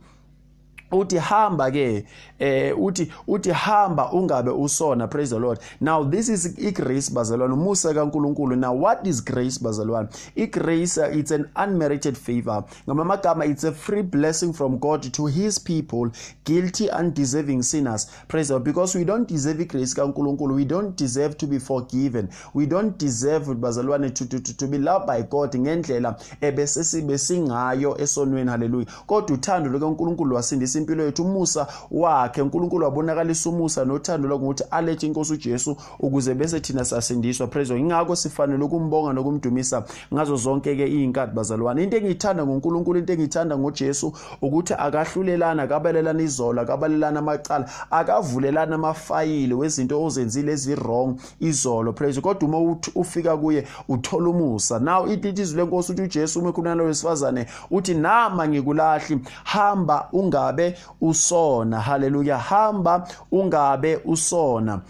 uthi 0.92 1.18
hamba 1.18 1.72
ke 1.72 2.06
eh 2.40 2.74
uthi 2.80 3.12
uthi 3.28 3.52
hamba 3.52 4.12
ungabe 4.12 4.52
usona 4.52 5.08
praise 5.08 5.30
the 5.30 5.40
lord. 5.40 5.60
Now 5.82 6.04
this 6.04 6.30
is 6.30 6.58
igrace 6.58 7.10
bazalwane. 7.10 7.54
Umusa 7.54 7.94
kaNkuluNkulu. 7.94 8.58
Now 8.58 8.74
what 8.74 9.08
is 9.08 9.22
grace 9.22 9.58
bazalwane? 9.58 10.08
Igrace 10.36 10.98
uh, 10.98 11.18
it's 11.18 11.32
an 11.32 11.50
unmerited 11.56 12.18
favor. 12.18 12.64
Ngamagama 12.88 13.50
it's 13.50 13.64
a 13.64 13.72
free 13.72 14.02
blessing 14.02 14.54
from 14.54 14.78
God 14.80 15.14
to 15.14 15.26
his 15.26 15.60
people 15.60 16.10
guilty 16.44 16.90
undeserving 16.90 17.64
sinners. 17.64 18.08
Praise 18.28 18.48
the 18.48 18.54
lord. 18.54 18.64
Because 18.64 18.96
we 18.96 19.04
don't 19.04 19.28
deserve 19.28 19.58
igrace 19.58 19.94
kaNkuluNkulu. 19.96 20.56
We 20.56 20.66
don't 20.66 20.96
deserve 20.96 21.38
to 21.38 21.48
be 21.48 21.60
forgiven. 21.60 22.30
We 22.54 22.66
don't 22.66 22.98
deserve 22.98 23.48
bazalwane 23.48 24.14
to, 24.14 24.30
to, 24.30 24.40
to, 24.40 24.58
to 24.58 24.68
be 24.68 24.78
loved 24.78 25.08
by 25.08 25.22
God 25.22 25.56
ngendlela 25.56 26.16
ebese 26.42 26.84
sibe 26.84 27.18
singayo 27.18 27.98
esonweni. 28.02 28.50
Haleluya 28.50 28.86
kodwa 29.08 29.38
uthando 29.38 29.70
lukaNkuluNkulu 29.70 30.36
wasindisa 30.36 30.77
impilo 30.80 31.04
yethu. 31.04 31.24
Umusa 31.24 31.68
wakhe 31.92 32.42
uNkulunkulu 32.42 32.86
wabonakalisa 32.86 33.50
umusa 33.50 33.86
nothando 33.86 34.28
lokuthi 34.28 34.64
alethe 34.72 35.08
inkosi 35.08 35.34
uJesu 35.34 35.78
ukuze 36.00 36.34
bese 36.34 36.60
thina 36.60 36.86
sasindiswa. 36.86 37.48
Praise 37.48 37.74
God. 37.74 37.82
Ingakho 37.82 38.16
sifanele 38.16 38.64
ukumbonga 38.64 39.14
nokumdumisa 39.14 39.84
ngazo 40.14 40.36
zonke 40.36 40.76
ke 40.76 40.88
izinkathi 40.88 41.36
bazalwane. 41.36 41.84
Into 41.84 41.98
engiyithanda 41.98 42.46
ngoNkulunkulu 42.46 43.00
into 43.00 43.14
engiyithanda 43.14 43.58
ngoJesu 43.58 44.14
ukuthi 44.42 44.74
akahlulelana 44.74 45.64
akabelelana 45.64 46.22
izolo 46.22 46.62
akabalelana 46.62 47.20
amacala 47.20 47.70
akavulelana 47.92 48.76
amafayili 48.76 49.54
wezinto 49.54 50.04
ozenzile 50.04 50.52
ezi 50.52 50.76
wrong 50.76 51.16
izolo. 51.40 51.94
Praise 51.94 52.22
kodwa 52.22 52.50
uma 52.50 52.78
ufika 52.96 53.38
kuye 53.38 53.68
uthola 53.88 54.30
umusa. 54.30 54.80
Now 54.80 55.08
ithi 55.08 55.42
izwi 55.42 55.58
lenkosi 55.58 55.92
uthi 55.92 56.02
uJesu 56.02 56.40
uma 56.40 56.50
ekhuluma 56.50 56.76
nalowesifazane 56.76 57.46
uthi 57.72 57.94
nama 57.94 58.48
ngikulahli 58.48 59.20
hamba 59.44 60.08
ungabe 60.14 60.67
usona. 61.02 61.80
Haleluya. 61.82 62.38
Hamba 62.38 63.08
ungabe 63.32 64.00
usona. 64.06 64.82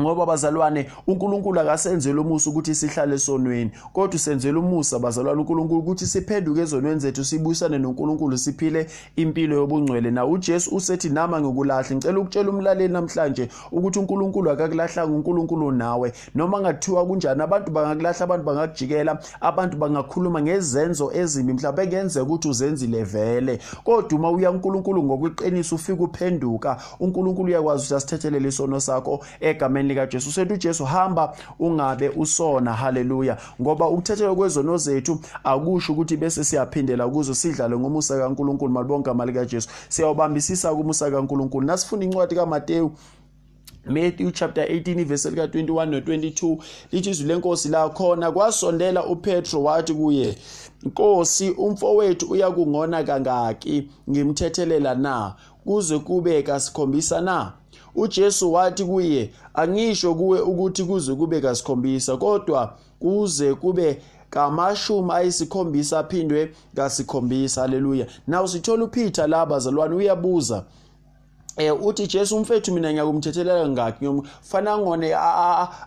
Ngoba 0.00 0.26
bazalwane 0.26 0.86
uNkulunkulu 1.06 1.60
akasenzele 1.60 2.20
umusa 2.20 2.50
ukuthi 2.50 2.74
sihlale 2.74 3.14
esonweni. 3.14 3.70
Kodwa 3.92 4.14
usenzele 4.14 4.58
umusa 4.58 4.98
bazalwane 4.98 5.40
uNkulunkulu 5.40 5.80
ukuthi 5.80 6.06
siphenduke 6.06 6.60
ezonweni 6.60 7.00
zethu 7.00 7.24
sibuyisane 7.24 7.78
noNkulunkulu 7.78 8.38
siphile 8.38 8.86
impilo 9.16 9.56
yobungcwele. 9.56 10.10
Na 10.10 10.26
uJesu 10.26 10.76
usethi 10.76 11.08
nama 11.08 11.40
ngokulahla 11.40 11.96
ngicela 11.96 12.18
ukutshela 12.18 12.50
umlaleli 12.50 12.92
namhlanje 12.92 13.48
ukuthi 13.72 13.98
uNkulunkulu 13.98 14.50
akakulahlanga 14.50 15.12
uNkulunkulu 15.12 15.72
nawe. 15.72 16.12
Noma 16.34 16.60
ngathiwa 16.60 17.06
kunjani 17.06 17.42
abantu 17.42 17.70
bangakulahla 17.70 18.20
abantu 18.20 18.44
bangakujikela 18.44 19.18
abantu 19.40 19.76
bangakhuluma 19.76 20.42
ngezenzo 20.42 21.12
ezimbi 21.12 21.52
mhlawumbe 21.52 21.86
kuyenzeka 21.86 22.24
ukuthi 22.24 22.48
uzenzile 22.48 23.04
vele. 23.04 23.58
Kodwa 23.84 24.18
uma 24.18 24.30
uya 24.30 24.50
uNkulunkulu 24.50 25.02
ngokweqiniso 25.02 25.74
ufika 25.74 26.02
uphenduka 26.02 26.76
uNkulunkulu 27.00 27.48
uyakwazi 27.48 27.82
ukuthi 27.82 27.94
asithethelele 27.94 28.48
isono 28.48 28.80
sakho 28.80 29.24
egameni 29.40 29.85
likaJesu 29.88 30.32
sethi 30.32 30.52
uJesu 30.52 30.84
hamba 30.84 31.36
ungabe 31.58 32.08
usona. 32.08 32.72
Haleluya. 32.72 33.36
Ngoba 33.60 33.88
ukuthethelwa 33.88 34.36
kwezono 34.36 34.76
zethu 34.76 35.20
akusho 35.44 35.92
ukuthi 35.92 36.16
bese 36.16 36.44
siyaphindela 36.44 37.08
kuzo 37.08 37.34
sidlale 37.34 37.78
ngomusa 37.78 38.18
kaNkulunkulu 38.18 38.72
malibonke 38.72 39.10
amali 39.10 39.32
kaJesu. 39.32 39.68
Siyawubambisisa 39.88 40.74
kumusa 40.74 41.10
kaNkulunkulu. 41.10 41.66
Nasifuna 41.66 42.04
incwadi 42.04 42.34
kaMateyu 42.34 42.92
Matthew 43.86 44.30
chapter 44.30 44.64
18 44.64 45.04
verse 45.04 45.30
lika 45.30 45.46
21 45.46 45.86
no 45.86 46.00
22 46.00 46.58
lithi 46.92 47.10
izwi 47.10 47.26
lenkosi 47.26 47.68
la 47.68 47.88
khona 47.88 48.32
kwasondela 48.32 49.06
uPetro 49.06 49.62
wathi 49.62 49.94
kuye 49.94 50.36
Nkosi 50.82 51.50
umfowethu 51.50 52.30
uyakungona 52.30 53.04
kangaki? 53.04 53.88
Ngimthethelela 54.10 54.94
na? 54.94 55.34
Kuze 55.64 55.98
kube 55.98 56.42
kasikhombisa 56.42 57.20
na 57.20 57.52
uJesu 57.96 58.52
wathi 58.52 58.84
kuye 58.84 59.30
angisho 59.54 60.14
kuwe 60.14 60.40
ukuthi 60.40 60.84
kuze 60.84 61.14
kube 61.14 61.40
kasikhombisa 61.40 62.16
kodwa 62.16 62.74
kuze 63.00 63.54
kube 63.54 64.02
kamashumi 64.30 65.12
ayisikhombisa 65.12 65.98
aphindwe 65.98 66.52
kasikhombisa. 66.76 67.60
Haleluya. 67.60 68.06
Naw 68.26 68.46
sithola 68.46 68.84
uPeter 68.84 69.28
la 69.28 69.46
bazalwane 69.46 69.94
uyabuza. 69.94 70.64
Eh 71.56 71.86
uthi 71.86 72.06
Jesu 72.06 72.36
umfethu 72.36 72.72
mina 72.72 72.92
ngiyakumthethelela 72.92 73.68
ngakhi? 73.68 74.08
Ngifana 74.08 74.78
ngone 74.78 75.14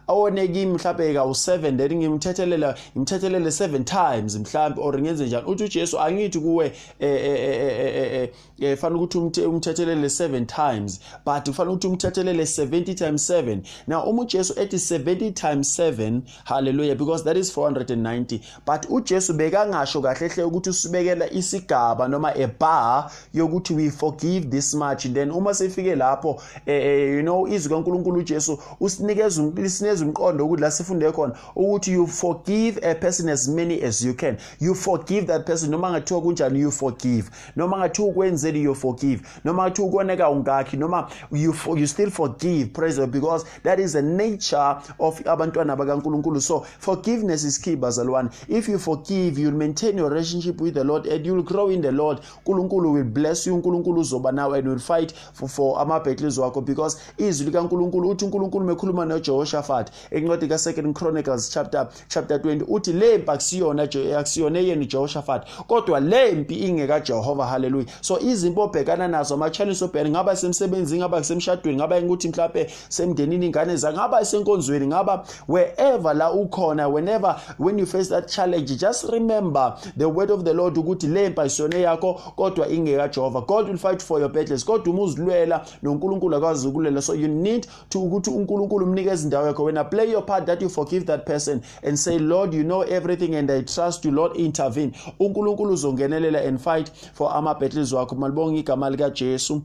awone 0.08 0.47
kimi 0.47 0.65
mhlawumbe 0.65 1.13
ka 1.13 1.23
u7 1.23 1.77
then 1.77 1.93
ngimthethelela 1.97 2.75
ngimthethelele 2.95 3.49
7 3.49 3.84
times 3.84 4.36
mhlawumbe 4.36 4.82
or 4.82 4.99
ngenze 4.99 5.25
njani? 5.25 5.47
Uthi 5.47 5.63
uJesu 5.63 5.99
angithi 5.99 6.39
kuwe 6.39 6.71
eh 6.99 8.29
eh 8.62 8.77
fana 8.77 8.95
ukuthi 8.95 9.41
umthethelele 9.41 10.08
7 10.08 10.45
times 10.45 10.99
but 11.25 11.47
ufana 11.47 11.71
ukuthi 11.71 11.88
umthethelele 11.88 12.43
70 12.43 12.95
times 12.95 13.29
7 13.29 13.58
now 13.88 14.03
uma 14.10 14.21
uJesu 14.21 14.53
ethi 14.60 14.75
70 14.75 15.34
times 15.34 15.79
7 15.79 16.21
hallelujah 16.43 16.95
because 16.95 17.23
that 17.23 17.38
is 17.38 17.58
490 17.58 18.39
but 18.65 18.89
uJesu 18.89 19.34
bekangasho 19.34 20.01
kahle 20.01 20.27
hle 20.27 20.43
ukuthi 20.43 20.69
usibekela 20.69 21.32
isigaba 21.32 22.08
noma 22.08 22.36
a 22.36 22.47
bar 22.60 23.12
yokuthi 23.34 23.73
we 23.73 23.91
forgive 23.91 24.47
this 24.49 24.73
much 24.73 25.08
then 25.13 25.32
uma 25.32 25.53
sefike 25.60 25.95
lapho 25.95 26.41
eh 26.65 27.15
you 27.15 27.22
know 27.22 27.48
izwi 27.48 27.69
kaNkuluNkulu 27.74 28.19
uJesu 28.19 28.60
usinikeza 28.80 29.43
usinikeza 29.43 30.06
umqondo 30.06 30.45
ukuthi 30.45 30.62
la 30.62 30.72
sifunde 30.72 31.12
khona 31.12 31.34
ukuthi 31.56 31.91
you 31.91 32.08
forgive 32.08 32.80
a 32.84 32.95
person 32.95 33.30
as 33.30 33.48
many 33.48 33.84
as 33.84 34.02
you 34.02 34.13
can. 34.13 34.38
You 34.60 34.76
forgive 34.76 35.28
that 35.28 35.45
person. 35.45 35.72
Noma 35.72 35.91
ngathiwa 35.91 36.22
kunjani 36.22 36.60
you 36.60 36.72
forgive. 36.72 37.30
Noma 37.56 37.78
ngathiwa 37.78 38.08
ukwenzeli 38.08 38.63
you 38.63 38.76
forgive. 38.76 39.22
Noma 39.43 39.63
ngathiwa 39.63 39.88
ukoneka 39.88 40.30
ungakhi. 40.30 40.78
Noma 40.78 41.10
you 41.32 41.54
you 41.76 41.88
still 41.88 42.12
forgive 42.12 42.65
praise 42.74 42.98
God 42.98 43.12
because 43.12 43.45
that 43.63 43.80
is 43.80 43.93
the 43.93 44.02
nature 44.02 44.78
of 45.00 45.22
abantwana 45.26 45.76
bakaNkuluNkulu. 45.76 46.41
So 46.41 46.65
forgiveness 46.80 47.43
is 47.43 47.58
key 47.58 47.76
bazalwane. 47.76 48.30
If 48.48 48.69
you 48.69 48.80
forgive 48.80 49.41
you'll 49.41 49.58
maintain 49.58 49.98
your 49.98 50.10
relationship 50.10 50.62
with 50.62 50.74
the 50.74 50.84
Lord 50.84 51.06
and 51.08 51.26
you'll 51.26 51.43
grow 51.43 51.69
in 51.69 51.82
the 51.82 51.91
Lord. 51.91 52.19
uNkulunkulu 52.45 52.93
will 52.93 53.04
bless 53.04 53.48
you. 53.48 53.56
uNkulunkulu 53.56 54.02
uzoba 54.02 54.32
nawe 54.32 54.60
and 54.60 54.67
will 54.67 54.80
fight 54.80 55.13
for, 55.34 55.49
for 55.50 55.82
ama-battles 55.82 56.38
wakho 56.38 56.62
because 56.62 56.98
izwi 57.18 57.46
likaNkulunkulu 57.46 58.10
uthi 58.10 58.26
uNkulunkulu 58.26 58.66
mekhuluma 58.66 59.06
noJehoshaphat 59.06 59.92
encwadi 60.12 60.46
ka2 60.46 60.94
Chronicles 60.94 61.50
chapter 61.50 61.88
chapter 62.08 62.38
20 62.38 62.64
uthi 62.68 62.94
le 62.94 63.18
mpi 63.18 63.32
akusiyona 63.32 63.84
akusiyona 64.18 64.60
eyeni 64.60 64.86
Jehoshaphat 64.86 65.48
kodwa 65.68 66.00
le 66.00 66.32
mpi 66.32 66.56
ingeka 66.56 67.00
Jehova 67.00 67.46
hallelujah 67.46 67.88
so 68.02 68.20
izimpo 68.20 68.62
obhekana 68.62 69.08
nazo 69.08 69.34
ama 69.34 69.50
challenges 69.50 69.82
obhekana 69.82 70.10
ngaba 70.10 70.36
semsebenzini 70.36 71.00
ngaba 71.00 71.24
semshadweni 71.24 71.78
ngaba 71.78 71.98
ukuthi 71.98 72.30
mhlawumbe 72.30 72.72
semndenini 72.90 73.46
ingane 73.46 73.76
za 73.76 73.94
ngaba 73.94 74.26
senkonzweni 74.26 74.88
ngaba 74.88 75.26
wherever 75.48 76.16
la 76.16 76.32
ukhona 76.32 76.88
whenever 76.88 77.42
when 77.60 77.80
you 77.80 77.86
face 77.86 78.10
that 78.10 78.28
challenge 78.28 78.76
just 78.76 79.04
remember 79.04 79.78
the 79.98 80.06
word 80.06 80.32
of 80.32 80.44
the 80.44 80.54
Lord 80.54 80.78
ukuthi 80.78 81.08
le 81.08 81.30
mpi 81.30 81.42
ayisiyona 81.42 81.78
yakho 81.78 82.14
kodwa 82.14 82.70
ingeka 82.70 83.08
Jehova. 83.08 83.42
God 83.42 83.68
will 83.68 83.78
fight 83.78 84.02
for 84.02 84.20
your 84.20 84.30
battles. 84.30 84.64
Kodwa 84.64 84.94
uma 84.94 85.02
uzilwela 85.39 85.65
noNkulunkulu 85.82 86.36
akwazi 86.36 86.67
ukulela. 86.67 87.02
So 87.02 87.13
you 87.13 87.28
need 87.28 87.67
to 87.89 87.99
ukuthi 87.99 88.30
uNkulunkulu 88.30 88.86
umnikeze 88.86 89.23
indawo 89.23 89.47
yakho. 89.47 89.63
Wena 89.63 89.84
play 89.84 90.12
your 90.12 90.25
part 90.25 90.45
that 90.45 90.62
you 90.62 90.69
forgive 90.69 91.06
that 91.06 91.25
person 91.25 91.62
and 91.84 91.97
say 91.97 92.19
Lord 92.19 92.54
you 92.54 92.63
know 92.63 92.82
everything 92.82 93.36
and 93.36 93.52
I 93.52 93.62
trust 93.62 94.06
you 94.06 94.12
Lord 94.12 94.36
intervene. 94.38 94.91
uNkulunkulu 95.19 95.73
uzongenelela 95.73 96.47
and 96.47 96.60
fight 96.60 96.91
for 97.13 97.32
ama 97.36 97.56
battles 97.56 97.93
wakho. 97.93 98.15
Malibonga 98.15 98.60
igama 98.60 98.89
lika 98.89 99.10
Jesu 99.10 99.62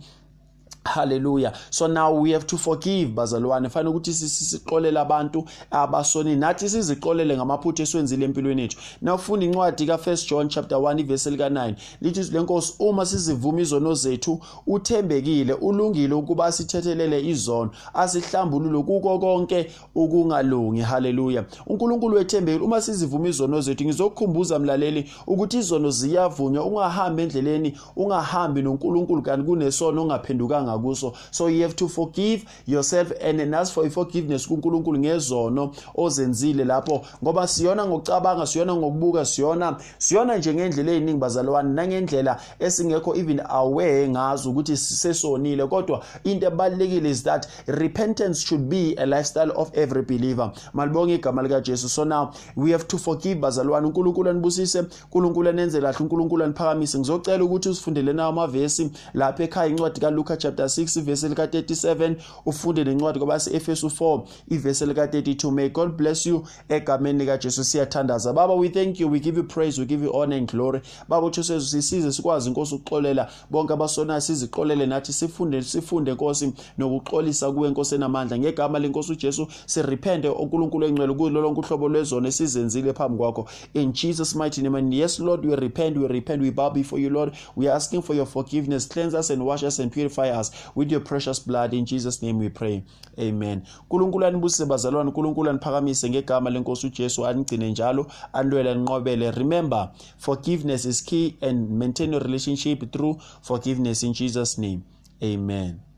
haleluya 0.84 1.52
so 1.70 1.86
now 1.86 2.20
we 2.22 2.32
have 2.32 2.46
to 2.46 2.58
forgive 2.58 3.10
bazalwane. 3.14 3.68
Fanele 3.68 3.90
ukuthi 3.90 4.12
sisiqolele 4.12 5.00
abantu 5.00 5.44
abasoni 5.70 6.36
nathi 6.36 6.68
siziqolele 6.68 7.36
ngamaphutha 7.36 7.82
eswenzile 7.82 8.24
empilweni 8.24 8.62
yethu. 8.62 8.78
Nawufunda 9.02 9.46
incwadi 9.46 9.86
ka 9.86 9.96
1 9.96 10.28
John 10.28 10.48
chapter 10.48 10.78
1 10.78 11.00
ivesi 11.00 11.30
lika 11.30 11.48
9 11.48 11.74
lithi 12.00 12.22
lenkosi 12.32 12.74
uma 12.78 13.06
sizivuma 13.06 13.60
izono 13.60 13.94
zethu 13.94 14.40
uthembekile 14.66 15.52
ulungile 15.52 16.14
ukuba 16.14 16.52
sithethelele 16.52 17.28
izono. 17.28 17.70
Asihlambulule 17.94 18.82
kuko 18.82 19.18
konke 19.18 19.70
ukungalungi. 19.94 20.80
Haleluya 20.80 21.44
uNkulunkulu 21.66 22.16
wethembekile 22.16 22.64
uma 22.64 22.80
sizivuma 22.80 23.28
izono 23.28 23.60
zethu 23.60 23.84
ngizokukhumbuza 23.84 24.58
mlaleli 24.58 25.10
ukuthi 25.26 25.58
izono 25.58 25.90
ziyavunywa 25.90 26.64
ungahambi 26.64 27.22
endleleni 27.22 27.78
ungahambi 27.96 28.62
noNkulunkulu 28.62 29.22
kanti 29.22 29.46
kunesono 29.46 30.02
ongaphendukanga 30.02 30.73
kuso 30.78 31.12
so 31.30 31.48
you 31.48 31.62
have 31.62 31.74
to 31.74 31.88
forgive 31.88 32.44
yourself 32.66 33.12
and 33.22 33.54
as 33.54 33.72
for 33.72 33.90
forgiveness 33.90 34.48
kuNkulunkulu 34.48 34.98
ngezono 34.98 35.70
ozenzile 35.94 36.64
lapho. 36.64 37.04
Ngoba 37.22 37.46
siyona 37.46 37.86
ngokucabanga 37.86 38.46
siyona 38.46 38.76
ngokubuka 38.76 39.24
siyona 39.24 39.76
siyona 39.98 40.36
nje 40.36 40.54
ngendlela 40.54 40.92
eziningi 40.92 41.18
bazalwane 41.18 41.74
nangendlela 41.74 42.40
esingekho 42.58 43.16
even 43.16 43.40
aware 43.48 44.08
ngazo 44.08 44.50
ukuthi 44.50 44.76
sisesonile. 44.76 45.66
Kodwa 45.66 46.04
into 46.24 46.46
ebalekile 46.46 47.10
is 47.10 47.22
that 47.22 47.46
repentance 47.66 48.46
should 48.46 48.68
be 48.68 48.94
a 48.98 49.06
lifestyle 49.06 49.52
of 49.56 49.70
every 49.74 50.02
believer. 50.02 50.52
Malibonga 50.72 51.14
igama 51.14 51.42
lika 51.42 51.60
Jesu 51.60 51.88
so 51.88 52.04
now 52.04 52.32
we 52.56 52.70
have 52.70 52.84
to 52.88 52.98
forgive 52.98 53.40
bazalwane. 53.40 53.86
uNkulunkulu 53.86 54.30
anibusise 54.30 54.84
uNkulunkulu 55.04 55.48
anenze 55.48 55.80
kahle 55.80 55.96
uNkulunkulu 56.00 56.44
aniphakamise. 56.44 56.98
Ngizocela 56.98 57.44
ukuthi 57.44 57.68
usifundele 57.68 58.12
nawo 58.12 58.28
amavesi 58.28 58.90
lapha 59.14 59.44
ekhaya 59.44 59.70
incwadi 59.70 60.00
kaLuka 60.00 60.36
chapter 60.36 60.63
6 60.66 60.98
ivesi 60.98 61.28
lika 61.28 61.46
37 61.46 62.14
ufunde 62.46 62.84
nencwadi 62.84 63.18
kwabase 63.18 63.56
Efesu 63.56 63.86
4 63.86 64.22
ivesi 64.48 64.86
lika 64.86 65.06
32 65.06 65.50
may 65.50 65.68
God 65.68 65.92
bless 65.92 66.26
you 66.26 66.44
egameni 66.68 67.18
lika 67.18 67.38
Jesu 67.38 67.64
siyathandaza. 67.64 68.32
Baba 68.32 68.54
we 68.54 68.68
thank 68.68 69.00
you. 69.00 69.10
We 69.10 69.20
give 69.20 69.38
you 69.38 69.44
praise. 69.44 69.80
We 69.80 69.86
give 69.86 70.04
you 70.04 70.16
honor 70.16 70.36
and 70.36 70.50
glory. 70.50 70.80
Baba 71.08 71.26
uJesu 71.26 71.60
sisize 71.60 72.12
sikwazi 72.12 72.48
inkosi 72.48 72.74
ukuxolela. 72.74 73.30
Bonke 73.50 73.72
abasona 73.72 74.20
siziqolele 74.20 74.86
nathi 74.86 75.12
sifunde 75.12 75.62
sifunde 75.62 76.10
inkosi 76.10 76.52
nokuxolisa 76.78 77.52
kuwe 77.52 77.68
inkosi 77.68 77.94
enamandla. 77.94 78.38
Ngegama 78.38 78.78
lenkosi 78.78 79.12
uJesu 79.12 79.46
sirepente 79.66 80.28
uNkulunkulu 80.28 80.86
engcwele 80.86 81.14
kulo 81.14 81.40
lonke 81.40 81.60
uhlobo 81.60 81.88
lwezone 81.88 82.30
sizenzile 82.32 82.92
phambi 82.92 83.18
kwakho. 83.18 83.48
In 83.74 83.92
Jesus 83.92 84.34
mighty 84.34 84.62
name 84.62 84.78
and 84.78 84.94
yes 84.94 85.20
Lord 85.20 85.44
we 85.44 85.56
repent 85.56 85.96
we 85.96 86.08
repent 86.08 86.42
we 86.42 86.50
bow 86.50 86.70
before 86.70 87.02
you 87.02 87.10
Lord. 87.10 87.32
We 87.56 87.68
are 87.68 87.76
asking 87.76 88.02
for 88.02 88.16
your 88.16 88.26
forgiveness. 88.26 88.86
Cleanse 88.88 89.14
us 89.14 89.30
and 89.30 89.42
wash 89.44 89.62
us 89.62 89.78
and 89.78 89.92
purify 89.92 90.30
us. 90.40 90.50
With 90.76 90.92
your 90.92 91.04
precious 91.04 91.46
blood 91.46 91.74
in 91.74 91.84
Jesus 91.84 92.22
name 92.22 92.38
we 92.38 92.48
pray. 92.48 92.82
Amen. 93.18 93.62
uNkulunkulu 93.90 94.26
anibusise 94.26 94.66
bazalwane 94.66 95.08
uNkulunkulu 95.08 95.50
aniphakamise 95.50 96.10
ngegama 96.10 96.50
lenkosi 96.50 96.86
uJesu 96.86 97.26
anigcine 97.26 97.70
njalo 97.70 98.06
anilwele 98.32 98.70
anqobele 98.70 99.30
remember 99.30 99.90
forgiveness 100.18 100.84
is 100.84 101.04
key 101.04 101.34
and 101.40 101.70
maintain 101.70 102.12
your 102.12 102.22
relationship 102.22 102.92
through 102.92 103.16
forgiveness 103.42 104.02
in 104.02 104.12
Jesus 104.12 104.58
name. 104.58 104.80
Amen. 105.22 105.93